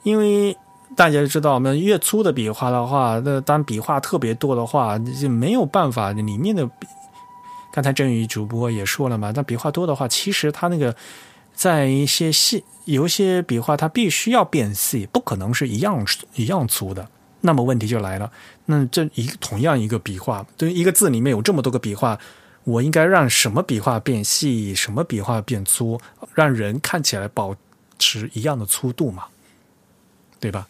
[0.04, 0.56] 因为
[0.96, 6.66] 大家知道，我们越粗的笔画的话，那当笔画特别多的话，就没有办法里面的。
[7.70, 10.96] 刚才振宇主播也说了嘛，那笔画多的话，其实他那个。
[11.54, 17.08] 在一些细，有一些笔画它必须要变细，不可能是一样一样粗的。
[17.40, 18.30] 那么问题就来了，
[18.66, 22.18] 那这一同样一个笔画，对于一个字里面有这么多个笔画，
[22.64, 26.00] 我应该让什么笔画变细，什么笔画变粗，
[26.34, 27.54] 让人看起来保
[27.98, 29.24] 持一样的粗度嘛？
[30.40, 30.66] 对吧？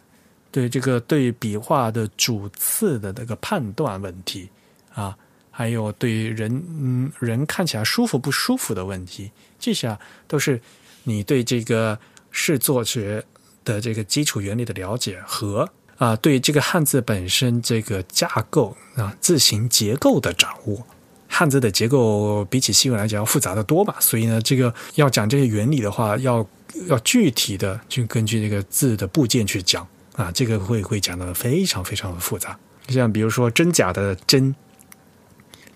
[0.51, 4.49] 对这个对笔画的主次的那个判断问题
[4.95, 5.16] 啊，
[5.57, 9.30] 还有对人人看起来舒服不舒服的问题。
[9.59, 10.61] 这些啊都是
[11.05, 11.96] 你对这个
[12.32, 13.24] 视作学
[13.64, 20.84] 的这个基础原理的了解和啊，对这个汉字本身这个架构啊字形结构的掌握。
[21.28, 26.46] 汉字的结构比起西文来讲要复杂的多吧，所以呢，这个要讲这些原理的话，要
[26.88, 32.57] 要具体的就根据这个字的部件去讲啊，这个会会讲的非常非常的复杂。
[32.88, 34.55] 像比如说真假的真，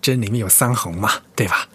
[0.01, 1.67] 针里面有三横嘛，对吧？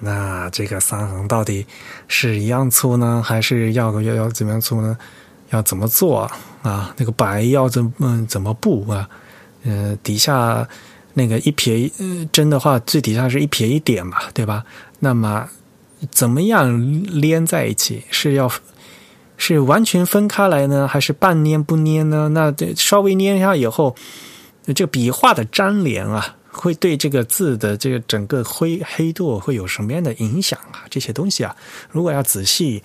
[0.00, 1.66] 那这个三横到底
[2.08, 4.96] 是一样粗呢，还是要要要怎么样粗呢？
[5.50, 6.28] 要怎么做
[6.62, 6.92] 啊？
[6.96, 9.08] 那个白要怎么怎么布啊？
[9.64, 10.68] 呃，底下
[11.14, 11.90] 那个一撇
[12.32, 14.64] 针的话，最底下是一撇一点嘛，对吧？
[14.98, 15.48] 那么
[16.10, 18.02] 怎么样连在一起？
[18.10, 18.50] 是要
[19.36, 22.28] 是完全分开来呢，还是半粘不粘呢？
[22.30, 23.94] 那这稍微粘一下以后，
[24.66, 30.86] 这个笔画的粘连啊，会对这个字的这个整个灰黑度会有什么样的影响啊？
[30.88, 31.54] 这些东西啊，
[31.90, 32.82] 如果要仔细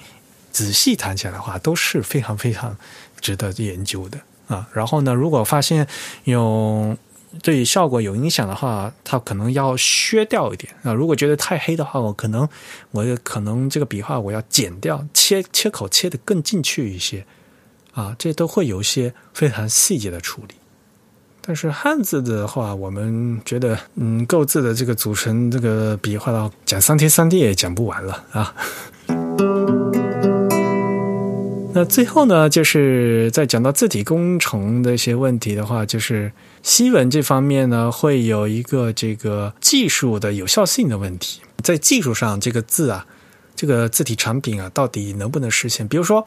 [0.52, 2.76] 仔细谈起来的话，都是非常非常
[3.22, 4.68] 值得研究的啊。
[4.74, 5.88] 然后呢，如果发现
[6.24, 6.98] 有
[7.44, 10.92] 对效果有影响的话，它可能要削掉一点啊。
[10.92, 12.50] 如果觉得太黑的话，我可能
[12.92, 17.24] 我可能这个笔画我要剪掉，切切口切的更进去一些
[17.94, 18.16] 啊。
[18.18, 20.56] 这都会有一些非常细节的处理。
[21.50, 28.54] 但是汉字的话，我们觉得嗯，构字的这个组成这个笔画到讲三天三地也讲不完了啊。
[31.74, 36.32] 那最后呢，就是在讲到字体工程的一些问题的话，就是
[36.62, 41.42] 西文这方面呢，会有一个这个技术的有效性的问题。
[41.64, 43.08] 在技术上，这个字啊，
[43.56, 45.88] 这个字体产品啊，到底能不能实现？
[45.88, 46.24] 比如说。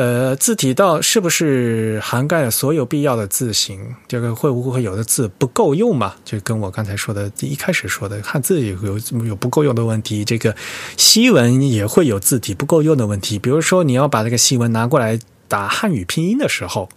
[0.00, 3.94] 呃，字体到是不是涵盖了所有必要的字形？
[4.08, 6.14] 这个会不会有的字不够用嘛？
[6.24, 10.56] 就跟我刚才说的，一开始说的汉字有有有不够用的问题，这个
[10.96, 13.38] 西文也会有字体不够用的问题。
[13.38, 16.88] 比如说，你要把这个西文拿过来打汉语拼音的时候，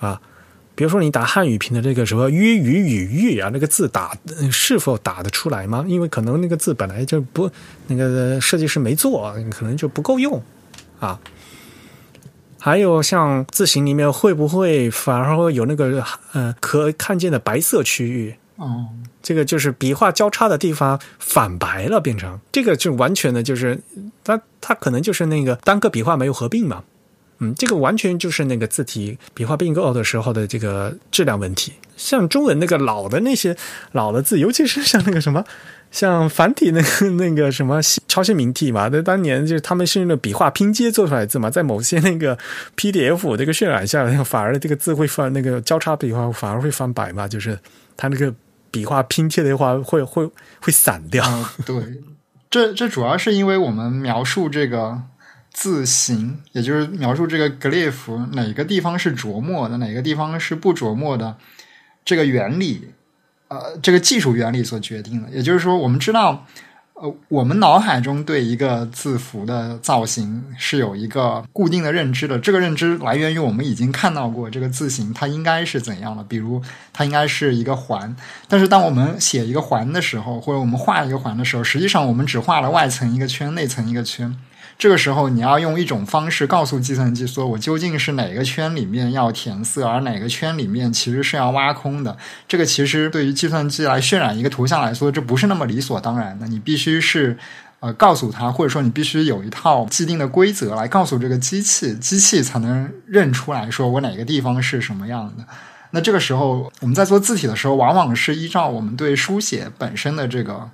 [0.00, 0.20] 啊，
[0.74, 4.18] 比如说你打汉语拼的这个什么“约语与玉”啊，那个字打
[4.50, 5.84] 是否打得出来吗？
[5.86, 7.48] 因为可能那个字本来就不
[7.86, 10.42] 那个设计师没做，可能就不够用
[10.98, 11.20] 啊。
[12.64, 16.02] 还有像字形里面会不会反而会有那个
[16.32, 18.34] 呃可看见的白色区域？
[18.56, 18.86] 哦，
[19.22, 23.78] 这个就是笔画交叉的地方反白了，变成这个就完全的就是
[24.24, 26.82] 它它可能就是那个单个笔画没有合并嘛。
[27.40, 31.74] 嗯，这个完全就是那个字体笔画并购的时候的这个质量问题。
[31.98, 33.54] 像中文那个老的那些
[33.92, 35.44] 老的字，尤其是像那个什么。
[35.94, 42.36] 像繁体那个那个什么超线名体嘛，那当年就是他们是用的笔画拼接做出来的字嘛，在某些那个
[42.76, 47.56] PDF 这个渲染下，反而这个字会翻那个交叉笔画反而会翻白嘛，就是
[47.96, 48.34] 它那个
[48.72, 50.28] 笔画拼贴的话会会
[50.60, 51.24] 会散掉。
[51.64, 51.76] 对，
[52.50, 55.00] 这这主要是因为我们描述这个
[55.52, 61.36] 字形，也就是描述这个 glyph 哪个地方是琢磨的，哪个地方是不琢磨的
[62.04, 62.90] 这个原理。
[63.48, 66.46] 呃，这个技术原理所决定的，也就是说，我们知道，
[66.94, 72.38] 呃，我们脑海中对一个字符的造型是有一个固定的认知的。
[72.38, 78.16] 这个认知来源于我们已经看到过这个字形它应该是怎样的，比如它应该是一个环。
[78.48, 84.34] 但是，当我们写一个环的时候，或者我们画一个环的时候，实际上我们只画了外层一个圈，内层一个圈。
[84.76, 92.16] 这个时候，你要用一种方式告诉计算机，说我究竟是哪个圈里面要填色，而哪个圈里面其实是要挖空的。
[92.48, 96.46] 这个其实对于计算机来渲染一个图像来说，这不是那么理所当然的。
[96.48, 97.38] 你必须是
[97.80, 105.44] 呃告诉他，或者说你必须有一套既定的规则来告诉这个机器，机器才能认出来说我哪个地方是什么样的。
[105.92, 110.68] 那这个时候，我们在做字体的时候，往往是依照我们对书写本身的这个。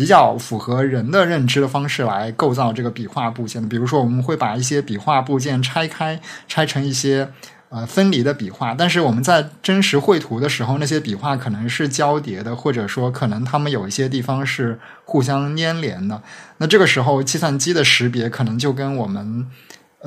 [0.00, 7.28] 比较符合人的认知的方式来构造这个笔画部件的，比如说我们会把一些笔画部件拆开，拆成一些
[7.68, 8.74] 呃分离的笔画。
[8.74, 16.22] 但是我们在真实绘图的时候，那些笔画可能是交叠的，或者说可能它们有一些地方是互相粘连的。
[16.56, 19.46] 那这个时候，计算机的识别可能就跟我们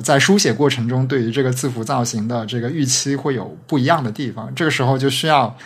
[0.02, 4.52] 在书写过程中对于这个字符造型的这个预期会有不一样的地方。
[4.56, 5.56] 这个时候就需要。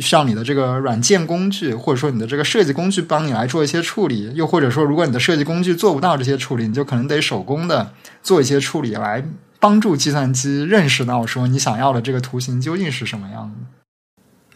[0.00, 7.92] 需要你的这个软件工具，或者说你的这个设计工具帮你来做一些处理，又或者说，如果你的设计工具做不到这些处理，你就可能得手工的
[8.22, 9.24] 做一些处理，来
[9.58, 13.66] 帮助计算机认识到说你想要的这个图形究竟是什么样的。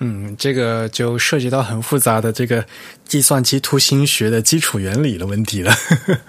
[0.01, 2.65] 嗯，这个就涉及到很复杂的这个
[3.05, 5.73] 计算机图形学的基础原理的问题了。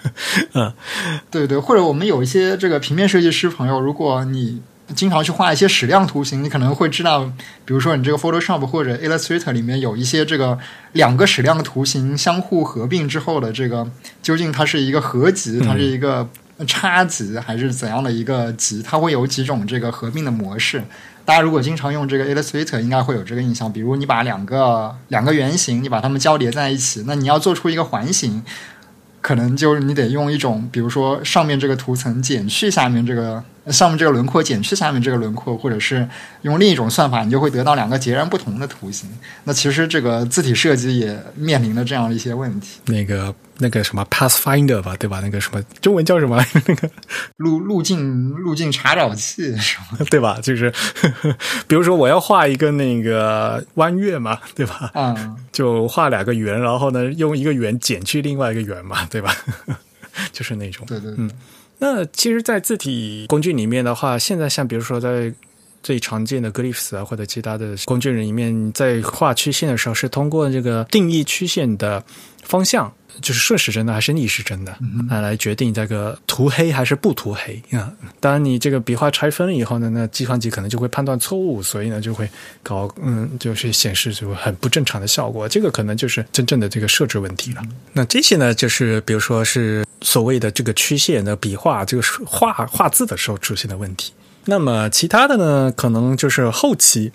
[0.54, 0.72] 嗯，
[1.30, 4.62] 对对，或者我们有一些这个平面设计师朋友，如果你。
[4.94, 7.24] 经常去画一些矢量图形，你可能会知道，
[7.64, 10.58] 比如说你这个 Photoshop 或者 Illustrator 里面有一些这个
[10.92, 13.90] 两个矢量的图形相互合并之后的这个，
[14.22, 16.28] 究竟它是一个合集，它是一个
[16.66, 18.82] 差集，还是怎样的一个集？
[18.82, 20.82] 它会有几种这个合并的模式。
[21.24, 23.72] 大家如果经常用这个 Illustrator，应该会有这个印象。
[23.72, 28.42] 比如你把两个两个圆形，你把它们交叠在一起，那你要做出一个环形。
[29.20, 36.08] 可能就是你得用一种，比如说上面这个图层减去下面这个上面这个轮廓减去下面这个轮廓，或者是
[36.42, 39.08] 用另一种算法，你就会得到两个截然不同的图形。
[39.44, 42.80] 那其实这个字体设计也面临着这样的一些问题。
[42.86, 43.34] 那个。
[43.58, 45.20] 那个什么 Pathfinder 吧，对吧？
[45.20, 46.44] 那个什么中文叫什么？
[46.66, 46.90] 那个
[47.36, 50.04] 路路径路径查找器什么？
[50.10, 50.40] 对吧？
[50.42, 50.72] 就是
[51.68, 54.90] 比如说我要画一个那个弯月嘛，对吧？
[54.94, 59.32] 嗯，就画两个圆，然后呢用一个圆减去另外一个圆嘛，对吧？
[60.32, 60.84] 就是那种。
[60.86, 61.30] 对对，嗯。
[61.84, 65.34] 那其实，在字体工具里面的话，现在像比如说在
[65.82, 72.04] 最常见的 Glyphs 啊，或者其他的工具里面，在画曲线的时候，是通过这个定义曲线的
[72.44, 72.94] 方向。
[73.20, 74.76] 就是顺时针的还是逆时针的
[75.08, 77.92] 来，来决定这个涂黑还是不涂黑啊。
[78.20, 82.28] 当然，你这个笔画拆分了以后呢，那计算机可能就会判断错误，所以呢就会
[82.62, 85.48] 搞嗯，就是显示就很不正常的效果。
[85.48, 87.62] 这个可能就是真正的这个设置问题了。
[87.92, 94.12] 那这些呢，就是比如说是所谓的这个曲线的笔画，这个画画字的时候出现的问题。
[94.46, 97.12] 那么其他的呢，可能就是后期。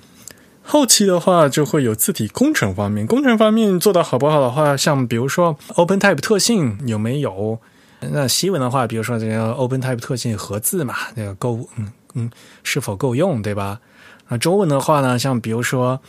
[0.70, 7.57] 后期的话，就会有字体工程方面，工程方面做的好不好的话，像比如说 OpenType 特性有没有？
[8.01, 12.30] 那西文的话，比如说这个 OpenType 特性合字嘛，那个够，嗯嗯，
[12.63, 13.80] 是否够用，对吧？
[14.28, 15.99] 那中文的话呢，像比如说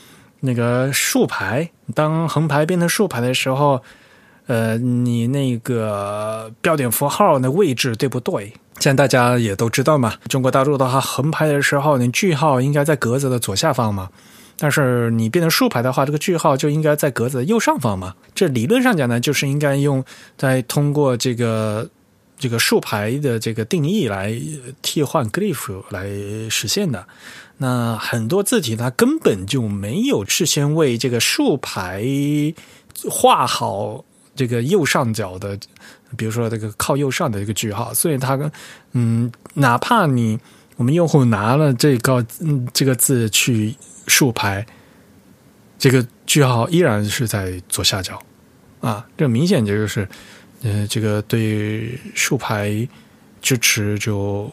[0.41, 3.81] 那个竖排，当横排变成竖排的时候，
[4.49, 8.53] 呃，你那个标点符号的位置对不对？
[8.81, 14.11] 现在大家也都知道嘛，中国大陆的话，横排的时候，你句号应该在格子的左下方嘛。
[14.61, 18.17] 但是你变成竖排的话，这个句号就应该在格子的右上方嘛？
[18.35, 20.05] 这理论上讲呢，就是应该用
[20.37, 21.89] 在通过这个
[22.37, 24.37] 这个竖排的这个定义来
[24.83, 26.09] 替换 glyph 来
[26.51, 27.07] 实现的。
[27.59, 32.03] 那很多字体它根本就没有事先为这个竖排
[33.09, 34.05] 画好
[34.35, 35.57] 这个右上角的，
[36.17, 38.37] 比如说这个靠右上的一个句号，所以它
[38.91, 40.37] 嗯，哪怕你
[40.75, 43.77] 我们用户拿了这个嗯这个字去。
[44.09, 44.67] 竖排，
[45.79, 48.21] 这个句号依然是在左下角，
[48.81, 50.09] 啊，这明显就是，
[50.63, 52.89] 呃，这个对竖排
[53.41, 54.51] 支持就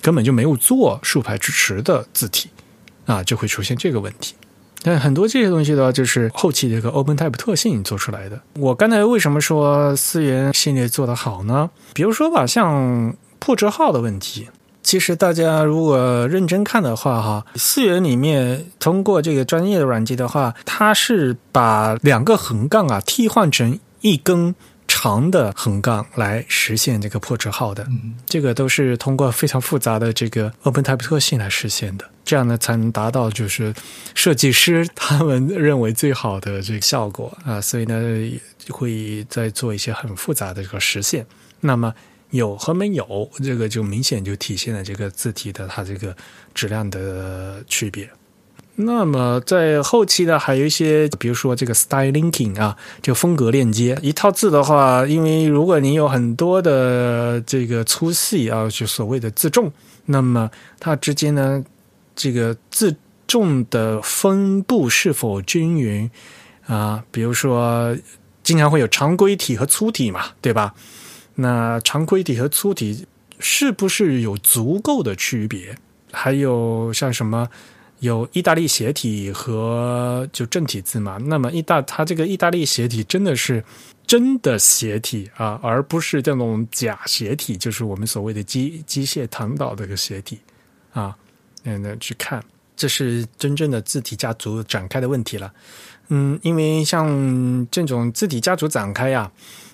[0.00, 2.50] 根本就没有做竖排支持的字体，
[3.06, 4.34] 啊，就会出现这个问题。
[4.84, 8.40] 但很多这些东西的话，就是后期这个 OpenType 特性做出来的。
[8.54, 11.70] 我刚才为什么说思源系列做的好呢？
[11.94, 14.48] 比如说吧，像破折号的问题。
[14.82, 24.54] 其实大家如果认真看的话，哈，四元里面通过这个专业的软件的话，它是把两个横杠啊替换成一根
[24.88, 27.86] 长的横杠来实现这个破折号的。
[28.26, 33.72] 这个都是通过非常复杂的这个 OpenType 特性来实现的，这样呢才能达到就是
[34.14, 37.60] 设计师他们认为最好的这个效果啊。
[37.60, 38.02] 所以呢，
[38.68, 41.24] 会再做一些很复杂的这个实现。
[41.60, 41.94] 那么。
[42.32, 46.14] 有和没有，这个就明显就体现了这个字体的它这个
[46.52, 48.10] 质量的区别。
[48.74, 53.98] 那么在后期呢，还有一些，比如说这个 style linking 啊，就风格链接。
[54.00, 59.70] 一套字的话，因为如果你有很多的这个粗细啊，就所谓的字重，
[60.06, 61.62] 那么它之间呢，
[62.16, 66.10] 这个字重的分布是否均匀
[66.66, 67.04] 啊？
[67.10, 67.94] 比如说，
[68.42, 70.74] 经常会有常规体和粗体嘛，对吧？
[71.34, 73.06] 那常规体和粗体
[73.38, 75.76] 是不是有足够的区别？
[76.12, 77.48] 还有像什么
[78.00, 81.16] 有意大利斜体和就正体字嘛？
[81.16, 83.64] 那么意大它这个意大利斜体真的是
[84.06, 90.38] 真的斜体啊，而不是这种假斜体，就是我们所谓的机机械弹导这个斜体
[90.92, 91.16] 啊。
[91.64, 92.44] 那去看，
[92.76, 95.50] 这是真正的字体家族展开的问题了。
[96.08, 99.32] 嗯，因为像这种字体家族展开呀。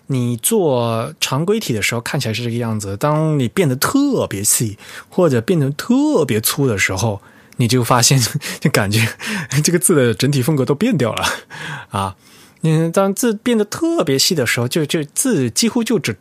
[0.09, 4.79] 你做常规体的时候看起来是这个样子，当你变得特别细
[5.09, 7.21] 或者变得特别粗的时候，
[7.57, 8.19] 你就发现
[8.61, 9.07] 就感觉
[9.63, 11.25] 这个字的整体风格都变掉了
[11.91, 12.17] 啊！
[12.63, 16.17] 嗯，当字变得特别细的时候，就就字几乎就只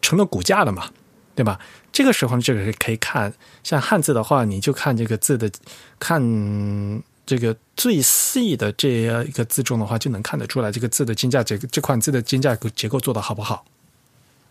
[0.00, 0.90] 成了骨架了嘛，
[1.34, 1.58] 对吧？
[1.92, 5.50] 这个时候这个可以看，像汉字的话，你就看这个字的
[5.98, 7.02] 看。
[7.26, 13.64] 这个最细的这样一个字重的话，就能看得出来这个字的金架结这款字的金架结构做的好不好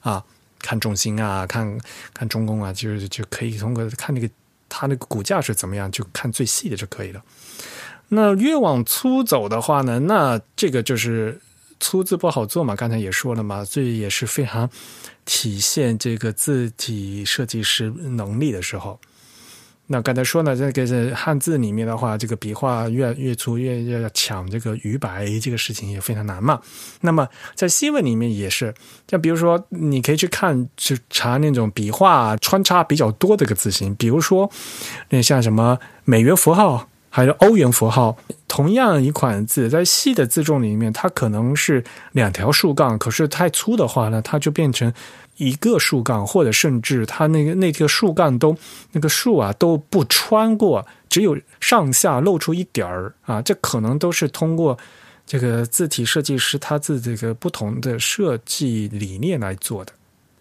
[0.02, 0.24] 啊？
[0.60, 1.78] 看重心啊，看
[2.14, 4.30] 看中宫啊，就是就可以通过看那个
[4.70, 7.22] 它那个骨架是怎么样，就看最细的就可以了。
[8.10, 11.42] 那越往粗走的话呢，那这个就是
[11.80, 12.76] 粗字不好做嘛。
[12.76, 14.70] 刚才也说了嘛，这也是非常
[15.26, 19.00] 体现这个字体设计师能力的时候。
[19.88, 26.60] 那刚才说呢，这个是汉字里面的话，这个笔画越越粗越越要抢这个余白，这个事情也非常难嘛。
[27.02, 28.74] 那么在西文里面也是，
[29.10, 34.50] 像比如说，你可以去看去查那种笔画穿插比较多的个字形，比如说
[35.10, 41.84] 那像什么美元符号，还有欧元符号，同样一款字在细的字重里面，它可能是
[42.14, 44.92] 两条竖杠，可是太粗的话呢，它就变成。
[45.38, 48.56] 一个竖杠，或者甚至它那个那个竖杠都
[48.92, 54.78] 那个竖啊都不穿过，只有上下露出一点儿啊，这可能都是通过
[55.26, 59.92] 这个字体设计师他自这个不同的设计理念来做的。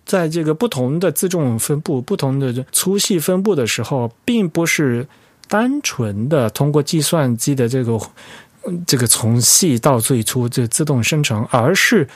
[0.05, 5.09] 在这个不同的字重分布、不同的粗细分布的时候，并不是
[5.53, 8.01] 单纯的通过计算机的这个
[8.87, 12.09] 这个从细到最初这自动生成，而是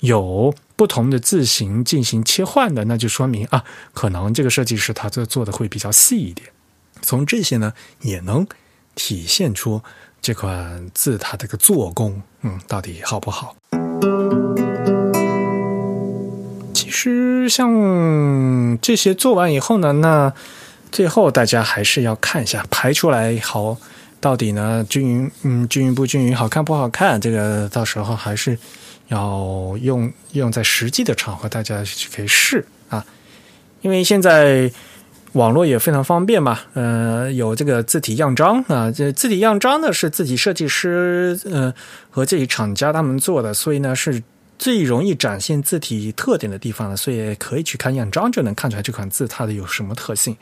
[0.00, 3.64] 有不同的字形进行切换的，那就说明啊，
[3.94, 6.50] 可能这个设计师他这做的会比较细一点。
[7.00, 7.72] 从这些呢，
[8.02, 8.46] 也能
[8.94, 9.80] 体现出
[10.20, 13.56] 这款字它这个做工，嗯，到底好不好？
[16.74, 20.34] 其实像这些做完以后呢，那
[20.92, 23.76] 最后大家还是要看一下排出来好
[24.20, 27.20] 到底呢均匀，嗯，均匀不均匀，好看不好看？
[27.20, 28.56] 这个到时候还是
[29.08, 33.04] 要用用在实际的场合，大家去可以试啊，
[33.80, 34.70] 因为现在。
[35.32, 41.72] 网络也非常方便嘛，呃，有这个字体样章啊，这字体样章呢是自己设计师呃
[42.10, 44.22] 和自己厂家他们做的，所以呢是
[44.58, 50.36] 最容易展现字体特点的地方了，所以可以去看样章就能看出来这款字它的有什么特性。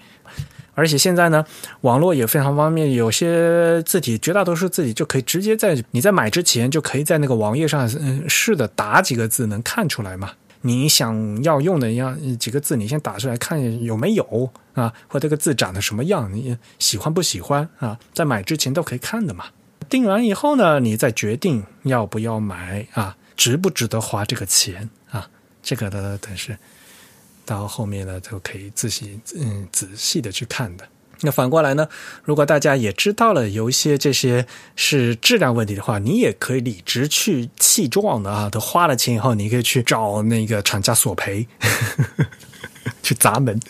[0.74, 1.44] 而且现在呢，
[1.82, 10.32] 网络也非常方便，有些字体绝大多数字体就可以直接在你在买之前就可以在那个网页上嗯试的打几个字能看出来嘛。
[10.62, 14.92] 你想要用的样几个字，你先打出来看有没有啊？
[15.08, 16.30] 或这个字长得什么样？
[16.32, 17.98] 你喜欢不喜欢啊？
[18.12, 19.46] 在买之前都可以看的嘛。
[19.88, 23.16] 定完以后呢，你再决定要不要买啊？
[23.36, 25.28] 值不值得花这个钱啊？
[25.62, 26.58] 这个的等是
[27.50, 30.84] 到后面呢就可以仔细嗯仔细的去看的。
[31.22, 31.86] 那反过来呢？
[32.24, 38.48] 如果大家也知道了有一些这些是质量问题的话，你也可以理直去气壮的啊！
[38.48, 41.46] 都花了钱以后，你可以去找那个厂家索赔，
[43.02, 43.60] 去砸门。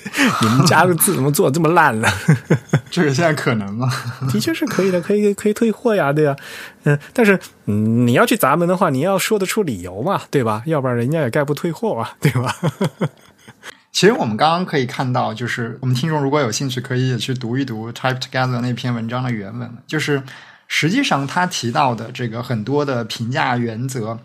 [0.43, 2.09] 你们家的 字怎么做这么烂了？
[2.89, 3.91] 这个现在可能吗？
[4.33, 6.37] 的确是可以的，可以可以退货呀，对呀。
[6.85, 10.63] 嗯，但是嗯，你要去砸门的话，你要说得出理由嘛，对吧？
[10.67, 12.55] 要不然人家也概不退货啊，对吧？
[13.93, 19.69] 其实我们刚刚可以看到，就是我们听众如果有兴趣，可以去读一读 Type Together 那篇文章的原文。
[19.87, 20.23] 就是
[20.69, 24.21] 实际上他提到的这个很多的评价原则，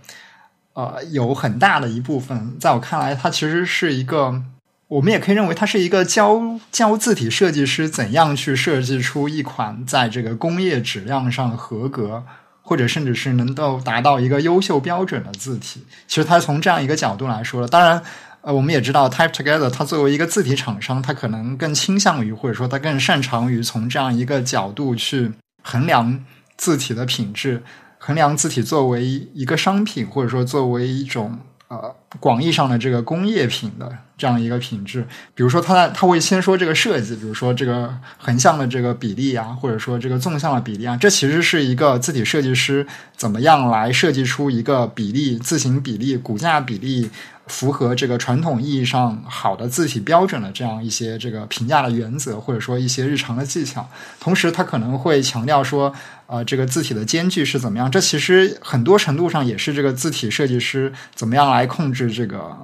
[0.74, 4.44] 呃，有很大的一部分，在我看来，它其实是一个，
[4.88, 12.24] 我们也可以认为它是一个教教字体设计师怎样去设计出一款在这个工业质量上合格，
[12.62, 15.84] 或者甚至是能够达到一个优秀标准的字体。
[16.08, 18.02] 其实他从这样一个角度来说了，当然。
[18.46, 25.32] 呃，我们也知道，Type Together 它作为一个字体厂商，它可能更倾向于，或者说它更擅长于从这样一个角度去
[25.64, 26.24] 衡量
[26.56, 27.64] 字体的品质，
[27.98, 31.40] 衡量字体作为一个商品，或者说作为一种
[31.70, 35.08] 呃广义上的这个工业品的这样一个品质。
[35.34, 42.86] 比如说，它它会先说这个设计，比如说这个横向的这个比例啊，或者说这个纵向的比例啊，这其实是一个字体设计师
[43.18, 47.10] 怎么样来设计出一个比例、字形比例、骨架比例。
[47.48, 53.88] 符合这个传统意义上好的字体标准的这样一些这个评价的原则，或者说一些日常的技巧。
[54.20, 55.94] 同时，他可能会强调说，
[56.28, 57.90] 呃，这个字体的间距是怎么样？
[57.92, 62.56] 这其实很多程度上也是这个字体设计师怎么样来控制这个。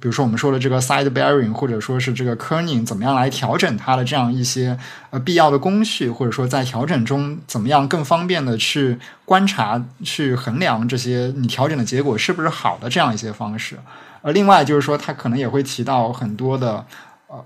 [0.00, 4.78] 比如说我们说的这个 side bearing，或者说是这个 kerning，怎么样来调整它的这样一些
[5.10, 13.78] 呃必要的工序，或者说在调整中怎么样更方便的去观察、去衡量这些你调整的结果是不是好的这样一些方式。
[14.20, 16.84] 而另外就是说，它可能也会提到很多的
[17.28, 17.44] 呃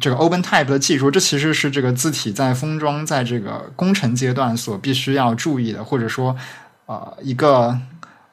[0.00, 6.36] 这个 open type 的技术，这其实是这个字体在封装在这个工程阶段所必须要注意的，或者说
[6.86, 7.78] 呃一个。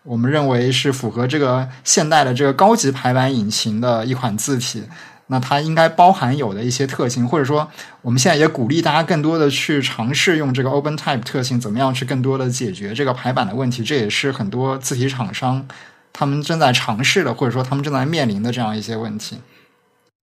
[0.06, 4.84] 我们认为是符合这个现代的这个高级排版引擎的一款字体，
[5.28, 7.68] 那它应该包含有的一些特性，或者说
[8.03, 13.84] 我们现在也鼓励大家更多的去尝试用这个 Open Type 特性，怎么样去更多的解决这个排版的问题？
[13.84, 15.67] 这也是很多字体厂商
[16.13, 19.39] 他们正在尝试的，或者说他们正在面临的这样一些问题。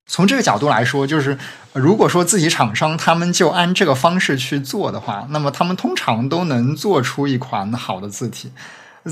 [0.06, 1.36] 从这个角度来说，就是
[1.72, 8.52] 如果说字体厂商他们就按这个方式去做的话，那么他们通常都能做出一款好的字体。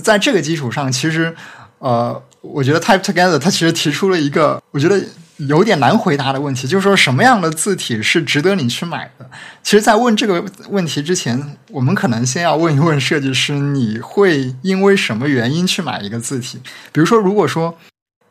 [0.03, 1.35] 在这个基础上，其实，
[1.79, 5.03] 呃，我觉得 Type Together 它其实提出了一个我觉得
[5.37, 9.31] 有点难回答的问题，就是说什么样的字体是值得你去买的？
[9.63, 16.61] 其实，在问这个问题之前，我们可能先要问一问设计师，你会因为什么原因去买一个字体？
[16.93, 17.77] 比如说，如果说。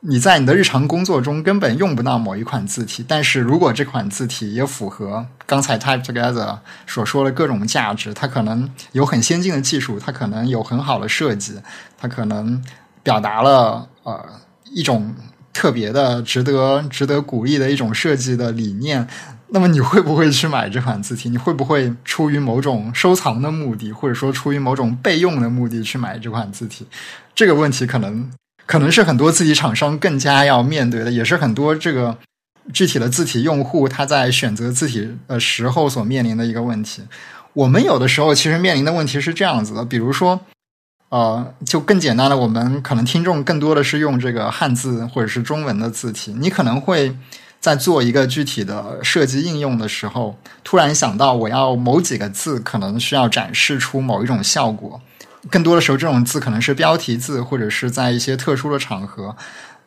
[0.02, 6.58] 你在你的日常工作中根本用不到某一款字体，但是如果这款字体也符合刚才 Type Together
[6.88, 11.60] 所说的各种价值，它可能有很先进的技术，它可能有很好的设计，
[11.98, 12.64] 它可能
[13.04, 14.26] 表达了呃
[14.72, 15.14] 一种
[15.52, 19.06] 特别的、值得值得鼓励的一种设计的理念，
[19.50, 21.30] 那么你会不会去买这款字体？
[21.30, 26.88] 你会不会出于某种收藏的目的，或者说出于某种备用的目的去买这款字体？
[27.36, 28.32] 这个问题可能。
[28.70, 32.16] 可能是很多字体厂商更加要面对的，也是很多这个
[32.72, 37.02] 具体的字体用户他在选择字体的时候所面临的一个问题。
[37.54, 40.40] 我们有的时候其实面临的问题是这样子的，比如说，
[41.10, 47.18] 呃，就更简单的，我们可能听众更多的是用这个汉字或者是中文的字体，你可能会
[47.60, 55.02] 在做一个具体的设计应用的时候，突然想到我要某几个字可能需要展示出某一种效果，
[55.50, 59.36] 更多的时候这种字可能是标题字，或者是在一些特殊的场合。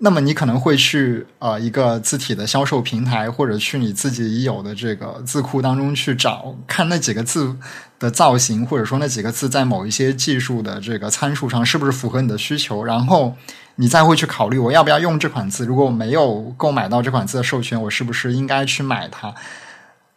[0.04, 7.54] 那么你可能会去呃一个字体的销售平台，或者去你自己已有的这个字库当中去找，看那几个字
[8.00, 13.36] 的造型，或者说那几个字在某一些技术的这个参数上是不是符合你的需求，然后
[13.76, 15.64] 你再会去考虑我要不要用这款字。
[15.64, 19.32] 如果我没有购买到这款字的授权，我是不是应该去买它？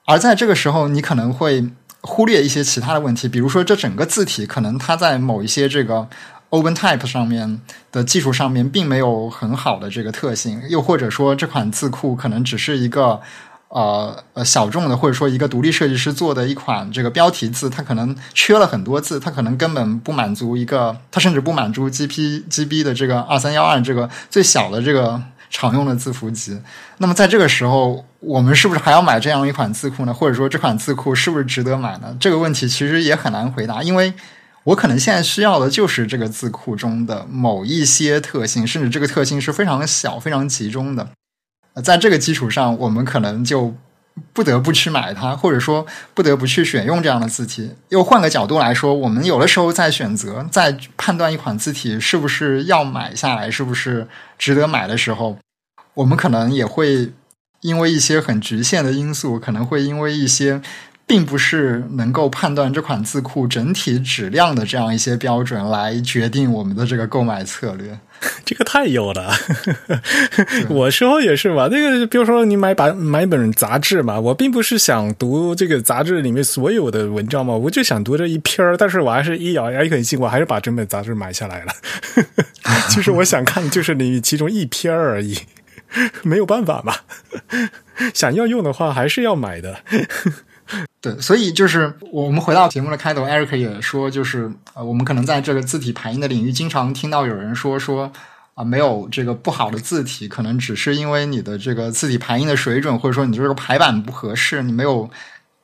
[0.06, 1.64] 而在这个时候，你可能会
[2.06, 6.08] 忽略一些其他的问题，比如说这整个字体可能它在某一些这个。
[6.52, 7.60] OpenType 上面
[7.92, 13.20] 的技术上面并没有很好的这个特性，又或者说这款字库可能只是一个
[13.68, 26.58] 呃呃小众的，或者说一个独立设计师做的一款这个标题字，它可能缺了很多字，它可能根本不满足一个，它甚至不满足 GP GB 的这个二三幺二这个最小的这个常用的字符集。
[27.00, 30.14] 那么在这个时候，我们是不是还要买这样一款字库呢？
[30.14, 32.16] 或者说这款字库是不是值得买呢？
[32.20, 34.14] 这个问题其实也很难回答，因为。
[34.66, 41.08] 我可能现在需要的就是这个字库中的某一些特性，甚至这个特性是非常小、非常集中的。
[41.84, 43.76] 在这个基础上，我们可能就
[44.34, 45.86] 不得不去买它，或者说
[46.16, 47.76] 不得不去选用这样的字体。
[47.90, 54.08] 又换个角度来说，我们有的时候在选择、在判断一款字体是不是要买下来、是不是
[54.40, 55.38] 值得买的时候，
[55.94, 57.12] 我们可能也会
[57.66, 60.62] 因为一些很局限的因素，可能会因为一些。
[61.08, 67.96] 并不是能够判断这款字库整体质量的这样一些标准来决定我们的这个购买策略。
[68.44, 69.32] 这个太有了，
[70.68, 71.68] 我时候也是嘛。
[71.72, 78.76] 那个比如说你买把买本杂志嘛，我并不是想读这个杂志里面所有的文章嘛，我就想读这一篇儿。
[78.76, 81.72] 但是我还是一咬牙一狠心，我还是把整本杂志买下来了。
[82.90, 85.38] 其 实我想看的就是你其中一篇而已，
[86.24, 86.94] 没有办法嘛。
[88.14, 89.80] 想要用的话，还是要买的。
[91.00, 98.12] 对，所以就是我们回到节目的开头，Eric 也说，就是呃，我们可能在这个字体排印的领域，经常听到有人说说
[98.56, 105.08] 啊，没有这个不好的字体，可能只是因为你的这个字体排印的水准，或者说你这个排版不合适，你没有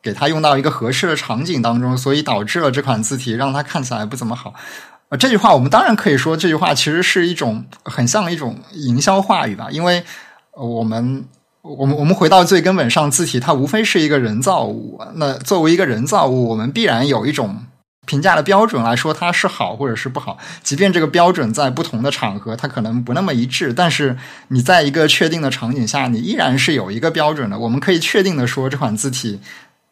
[0.03, 4.53] 给它用到一个合适的场景当中，所以导致了这款字体让它看起来不怎么好。
[5.11, 10.03] 呃，这句话我们当然可以说，这句话其实是一种很像一种营销话语吧，因为
[10.53, 11.23] 我们。
[11.63, 14.99] 我们我们回到最根本上，字体它无非是一个人造物。
[15.17, 17.65] 那作为一个人造物，我们必然有一种
[18.07, 20.39] 评价的标准来说它是好或者是不好。
[20.63, 24.17] 即便这个标准在不同的场合它可能不那么一致，但是
[24.47, 27.59] 你在一个确定的场景下，你依然是有一个标准的。
[27.59, 29.39] 我们可以确定的说，这款字体。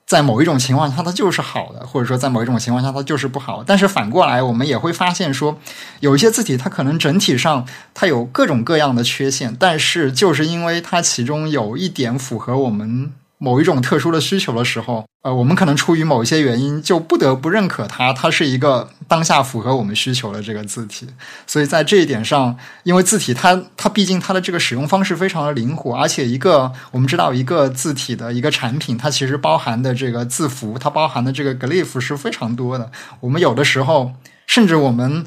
[0.09, 3.63] 在某一种情况下，它就是好的，或者说在某一种情况下，它就是不好。
[3.63, 5.55] 但是反过来，我们也会发现说，
[5.99, 7.63] 有一些字体它可能整体上
[7.93, 13.11] 它有各种各样的缺陷，但是就是因为它其中有一点符合我们。
[13.41, 21.07] 某一种特殊的需求的时候，呃，我们可能出于某一些原因，就不得不认可它，它是一个当下符合我们需求的这个字体。
[21.47, 32.91] 所以在这一点上，因为字体它它毕竟它的这个使用方式非常的灵活，而且一个我们知道一个字体的一个产品，它其实包含的这个字符，它包含的这个 glyph 是非常多的。
[33.21, 34.11] 我们有的时候，
[34.45, 35.25] 甚至我们。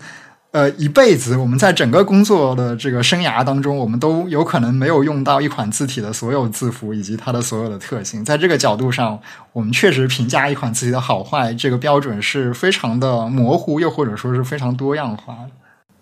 [0.52, 8.22] 呃，一辈子，我们在整个工作的这个生涯当中，我们都有可能没有用到一款字体的所有字符以及它的所有的特性。
[8.22, 9.18] 在这个角度上，
[9.54, 15.34] 我们确实评价一款字体的好坏，这个标准是非常的模糊，又或者说是非常多样化。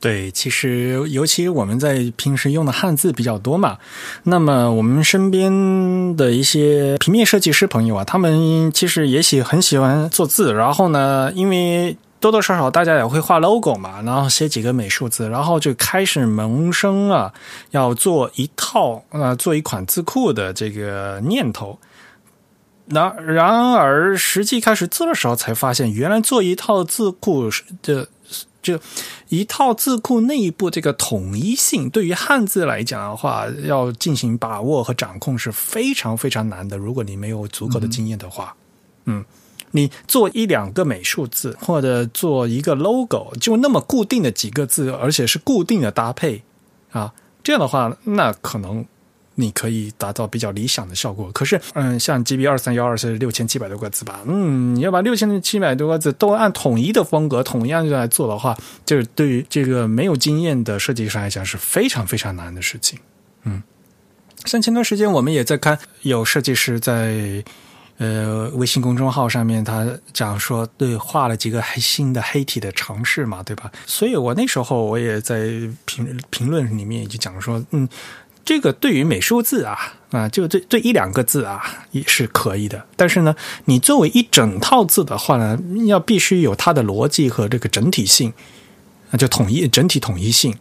[0.01, 3.79] 对，其实尤其我们在平时用的汉字比较多嘛，
[4.25, 11.97] 那么我们身边的一些平面设计师朋友啊，他们其实也喜很喜欢做字，然后呢，因为。
[12.21, 17.33] 多多少少大家也会画 logo 嘛，然后写几个美术字，然后就开始萌生啊，
[17.71, 21.79] 要做一套呃做一款字库的这个念头。
[22.93, 27.49] 那然而实际开始做的时候，才发现原来做一套字库
[27.83, 28.09] 的
[28.61, 28.79] 就
[29.29, 36.77] 一套字库内部这个统一性，对于汉字来讲的话，要进行把握和掌控是非常非常难的。
[36.77, 38.55] 如果你没有足够的经验的话，
[39.07, 39.25] 嗯。
[39.73, 46.43] 你做一两个美术字，或者做一个 logo，就那么固定的几个字，而且是固定的搭配
[46.91, 48.85] 啊，这样的话，那可能
[49.37, 51.31] 你可以达到比较理想的效果。
[51.33, 54.21] 可是，嗯，像 GB 二三幺二是六千七百多个字吧？
[54.27, 62.99] 嗯，你要把六千七百多个字都按统一的风格、统一来做的话，就是对于这个没有经验的设计师来讲是非常非常难的事情。
[63.45, 63.63] 嗯，
[64.45, 67.45] 像前段时间我们也在看，有设计师在。
[68.01, 73.71] 呃，微信公众号上面他讲说，对，画了几个新的黑体的尝试嘛，对吧？
[73.85, 75.51] 所以我那时候我也在
[75.85, 77.87] 评评论里面就讲说，嗯，
[78.43, 79.77] 这个对于美术字啊，
[80.13, 83.37] 啊，就这这一两个字啊也是可以的，但是呢，
[83.67, 88.33] 你作为一整套字的话呢，要必须有它的逻辑和这个整体性，
[89.11, 90.57] 那就统一整体统一性。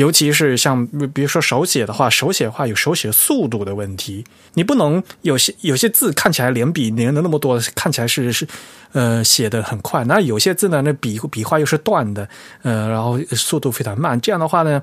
[0.00, 4.24] 尤其是像比如说手写的话，手写的话有手写速度的问题，
[4.54, 8.48] 你不能有些有些字看起来连笔连的那么多，看起来是是
[8.92, 12.26] 呃写的很快，那有些字呢，那笔笔画又是断的，
[12.62, 14.80] 呃，然后速度非常慢，这样的话呢，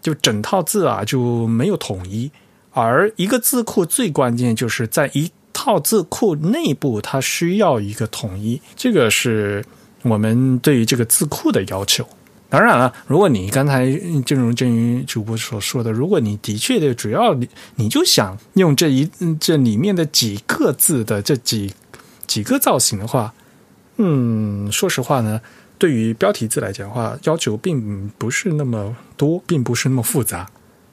[0.00, 2.30] 就整套字啊就没有统一。
[2.72, 9.62] 而一个字库最关键就是在一套字库内部，它需要一个统一，这个是
[10.02, 12.08] 我们对于这个字库的要求。
[12.54, 13.84] 当然了，如果你刚才
[14.24, 19.10] 正如正如主播所说的，如果你的确的主要你你就想用这一
[19.40, 21.74] 这里面的几个字的这几
[22.28, 23.34] 几个造型的话，
[23.96, 25.40] 嗯，说实话呢，
[25.78, 30.48] 对于标题字来讲的话，要求并不是那么多，并不是那么复杂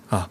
[0.09, 0.27] 啊。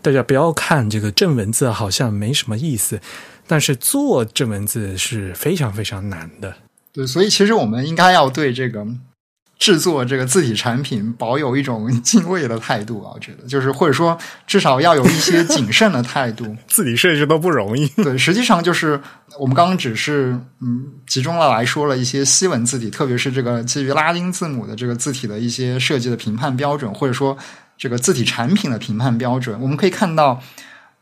[0.00, 2.98] 大家不要看这个正文字好像没什么意思，
[3.46, 6.56] 但是做正文字是非常非常难的。
[6.90, 8.86] 对，所以其实我们应该要对这个。
[9.60, 14.16] 制作这个字体产品，保有一种敬畏的态度啊，我觉得就是或者说
[14.46, 16.56] 至少要有一些谨慎的态度。
[16.66, 17.86] 字体设计都不容易。
[18.02, 18.98] 对，实际上就是
[19.38, 20.32] 我们刚刚只是
[20.62, 27.36] 嗯集中了来说了一些西文字体，特别是这个基于拉丁字母的这个字体的一些设计的评判标准，或者说
[27.76, 29.60] 这个字体产品的评判标准。
[29.60, 30.40] 我们可以看到，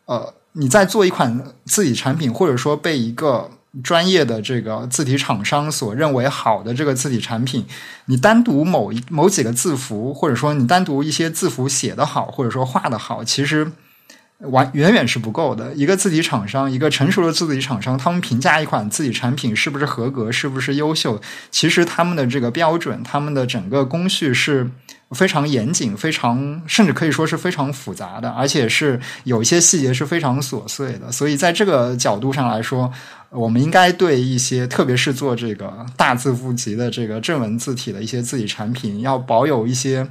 [0.06, 3.48] 呃，你在做一款字体产品，或者说被一个。
[3.82, 7.64] 专业的这个字体厂商所认为好的这个字体产品，
[8.06, 13.70] 你单独某一某几个字符，或者说你单独一些字符写得好，或者说画得好，其实
[14.38, 15.72] 完远远是不够的。
[15.74, 24.70] 一个字体厂商，一个成熟的字体厂商，他们评价一款字体产品是不是合格，是不是优秀，其实他们的这个标准，他们的整个工序是。
[25.12, 31.10] 非常严谨，非常甚至可以说是非常复杂的，而且是有一些细节是非常琐碎的。
[31.10, 32.92] 所以在这个角度上来说，
[33.30, 40.08] 我们应该对一些特别是做这个大字符集的这个正文字体的一些字体产品，要保有一些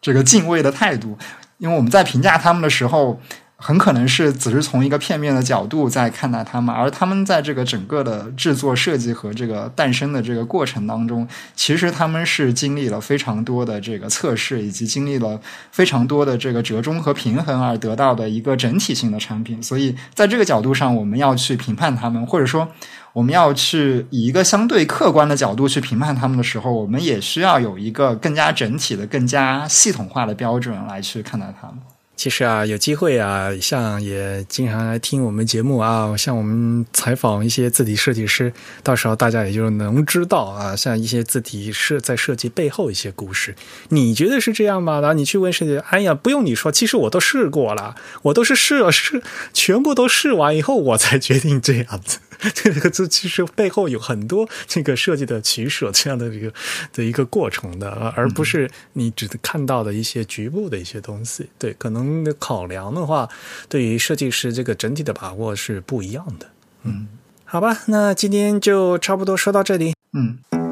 [0.00, 1.18] 这个敬畏的态度，
[1.58, 3.20] 因为我们在评价他们的时候。
[3.66, 11.26] 很可能是只是从一个片面的角度在看待他们，而他们在这个整个的制作设计和这个诞生的这个过程当中，
[11.56, 19.62] 其实他们是经历了非常多的这个测试，以及经历了非常多的这个折中和平衡而得到的一个整体性的产品。
[19.62, 22.68] 所以，在这个角度上，我们要去评判他们，或者说
[23.14, 31.78] 我们要去以一个相对客观的角度去评判他们的时候，我们也需要有一个更加整体的、更加系统化的标准来去看待他们。
[32.24, 38.50] 其实啊，有机会啊，像也经常来听我们节目啊，像我们采访一些字体设计师，
[38.82, 43.54] 到时候大家也就能知道啊，像一些字体设在设计背后一些故事。
[43.90, 45.00] 你觉得是这样吗？
[45.00, 49.22] 然后你去问设计，哎呀，不用你说，其实我都试过了，我都是试了试，
[49.52, 52.20] 全部都试完以后，我才决定这样子。
[52.52, 56.52] 这个字其实背后有很多这个设计的取舍，这样的一个
[56.92, 61.48] 的一个过程的，而不是你只看到的一些局部的一些东西。
[61.58, 63.28] 对，可能考量的话，
[63.68, 66.50] 对于设计师这个整体的把握是不一样的。
[66.82, 67.08] 嗯，
[67.44, 69.94] 好吧，那今天就差不多说到这里。
[70.12, 70.63] 嗯。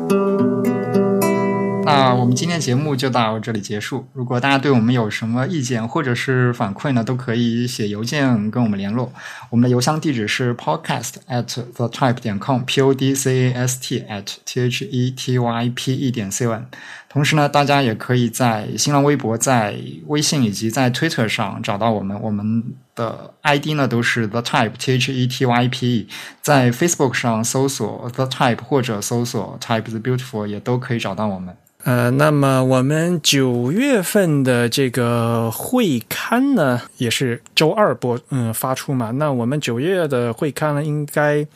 [1.84, 4.06] 那我们今天节目就到这里结束。
[4.12, 9.12] 如果大家对我们有什么意见或者是反馈呢，都可以写邮件跟我们联络。
[9.50, 14.84] 我们的邮箱地址是 podcast at the type 点 com，p o d c a s t at t h
[14.84, 16.62] e t y p e 点 c o m。
[17.12, 19.76] 同时呢，大家也可以在新浪微博、在
[20.06, 22.18] 微信以及在 Twitter 上找到我们。
[22.22, 22.64] 我们
[22.94, 26.08] 的 ID 呢都是 the type t h e t y p。
[26.40, 31.54] 在 Facebook 上搜索 the type 或者搜索 type the beautiful 也都可以找到我们。
[31.84, 39.10] 呃，那么我们九月份的这个会刊呢，也是周二播嗯发出嘛。
[39.10, 41.46] 那我们九月的会刊呢，应该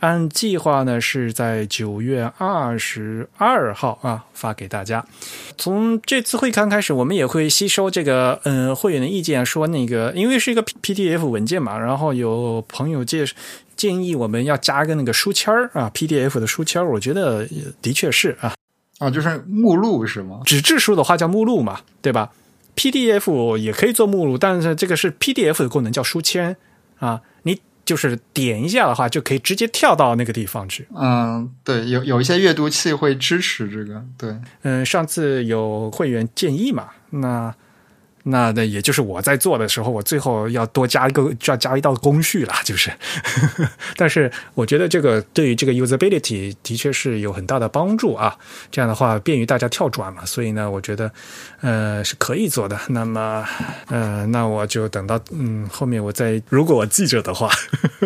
[0.00, 5.04] 按计划呢是在九月二十二号啊发给大家。
[5.56, 13.24] 从这次会刊开始，我们也会吸收这个嗯会员的意见，说那个因为是一个 PDF 文件嘛，然后有朋友介
[13.76, 17.46] 建议我们要加个那个书签儿啊，PDF 的书签儿，我觉得
[17.80, 18.54] 的确是啊。
[18.98, 20.40] 啊，就是目录是吗？
[20.44, 22.30] 纸质书的话叫目录嘛，对吧
[22.76, 26.56] PDF 也可以做目录，但是这个是 PDF 的功能叫书签
[26.98, 27.29] 啊，你
[27.84, 30.86] 就是点一下的话，就可以直接跳到那个地方去。
[30.94, 37.54] 嗯，对，有有一些阅读器会支持这个，对，嗯，上次有会员建议嘛，那。
[38.30, 42.90] 那那也就是我在做的时候，我最后要多加一个，就要加一道工序了，就是。
[43.96, 48.36] 但是我觉得这个对于这个 usability 的确是有很大的帮助啊。
[48.70, 51.12] 这样的话便于大家跳转嘛，所以呢，我觉得
[51.60, 52.78] 呃是可以做的。
[52.88, 53.44] 那么
[53.88, 57.50] 呃，那我就等到嗯后面我再如果我记着的话，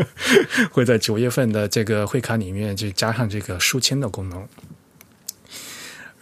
[0.73, 4.49] 会在九月份的这个会卡里面就加上这个书签的功能。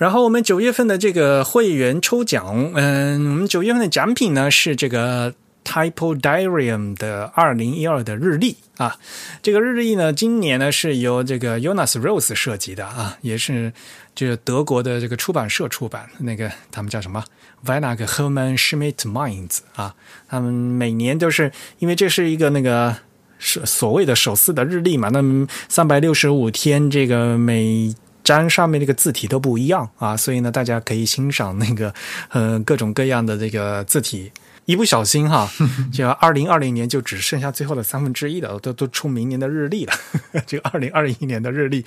[0.03, 5.33] 然后我们九月份的这个会员抽奖，嗯，我们九月份的奖品呢是这个
[5.65, 8.97] Typodiarium 的二零一二的日历啊。
[9.43, 13.73] 这个日历呢，今年呢是由这个 Jonas Rose 设计的啊，也是
[14.12, 16.11] 这个德国的这个出版社出版。
[16.19, 17.24] 那个他们叫什么
[17.65, 19.95] v i n a g Herman Schmidt Minds 啊？
[20.29, 22.97] 他们每年都是因为这是一个那个
[23.39, 25.23] 是所谓的首次的日历嘛，那
[25.69, 31.93] 三百六十五天，这个每章上面那个字体都不一样啊，所以呢，大家可以欣赏那个
[32.31, 34.32] 呃各种各样的这个字体。
[34.65, 35.51] 一不小心哈，
[35.93, 39.93] 就二零二零年就只剩下最后的三分之一了，都都出明年的日历了。
[40.47, 41.85] 这个二零二一年的日历，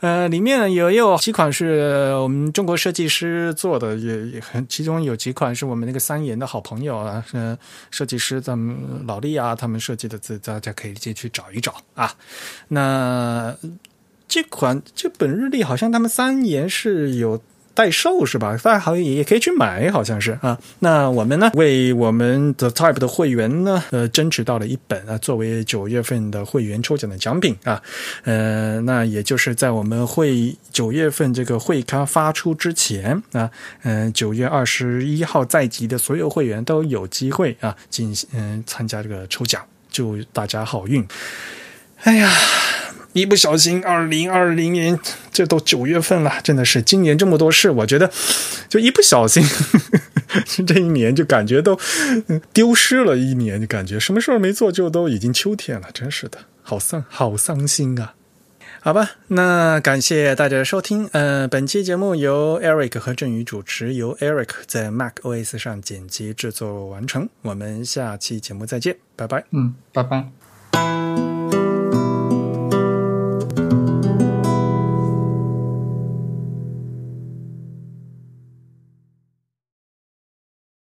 [0.00, 7.56] 呃，里面也有几款是我们中国设计师做的，也也很，其中有几款是我们那个三言的好朋友啊，嗯，
[7.92, 8.76] 设计师咱们
[9.06, 12.12] 老厉啊，他们设计的字，大家可以进去找一找啊。
[12.66, 13.56] 那。
[14.28, 17.42] 这款这本日历好像他们三言是有
[17.72, 18.58] 代售是吧？
[18.60, 20.58] 大家好像也可以去买，好像是啊。
[20.80, 27.80] 那我们呢，为我们的 Type 的会员呢，呃，争取到了一本啊，作为九月份的会员抽奖的奖品啊。
[28.24, 33.48] 呃，那也就是在我们会九月份这个会刊发出之前啊，
[33.84, 41.06] 嗯，九月二十一号在籍的所有会员都有机会啊，进行嗯参加这个抽奖，祝大家好运。
[42.02, 42.28] 哎呀。
[43.18, 44.98] 一不小心，二零二零年
[45.32, 48.10] 这都九月份了，真的是今年这么多事，我觉得
[48.68, 49.42] 就一不小心，
[50.66, 51.78] 这一年就感觉都
[52.52, 58.14] 丢失了一年，就感觉什么事儿没做就都已经秋天了，真是的，好丧，好伤心啊！
[58.80, 71.37] 好吧，那感谢大家的收听，呃，本期节目由 Eric 和振宇主持，由 Eric 在 Mac OS 上剪辑制作完成，我们下期节目再见，拜拜，嗯，拜拜。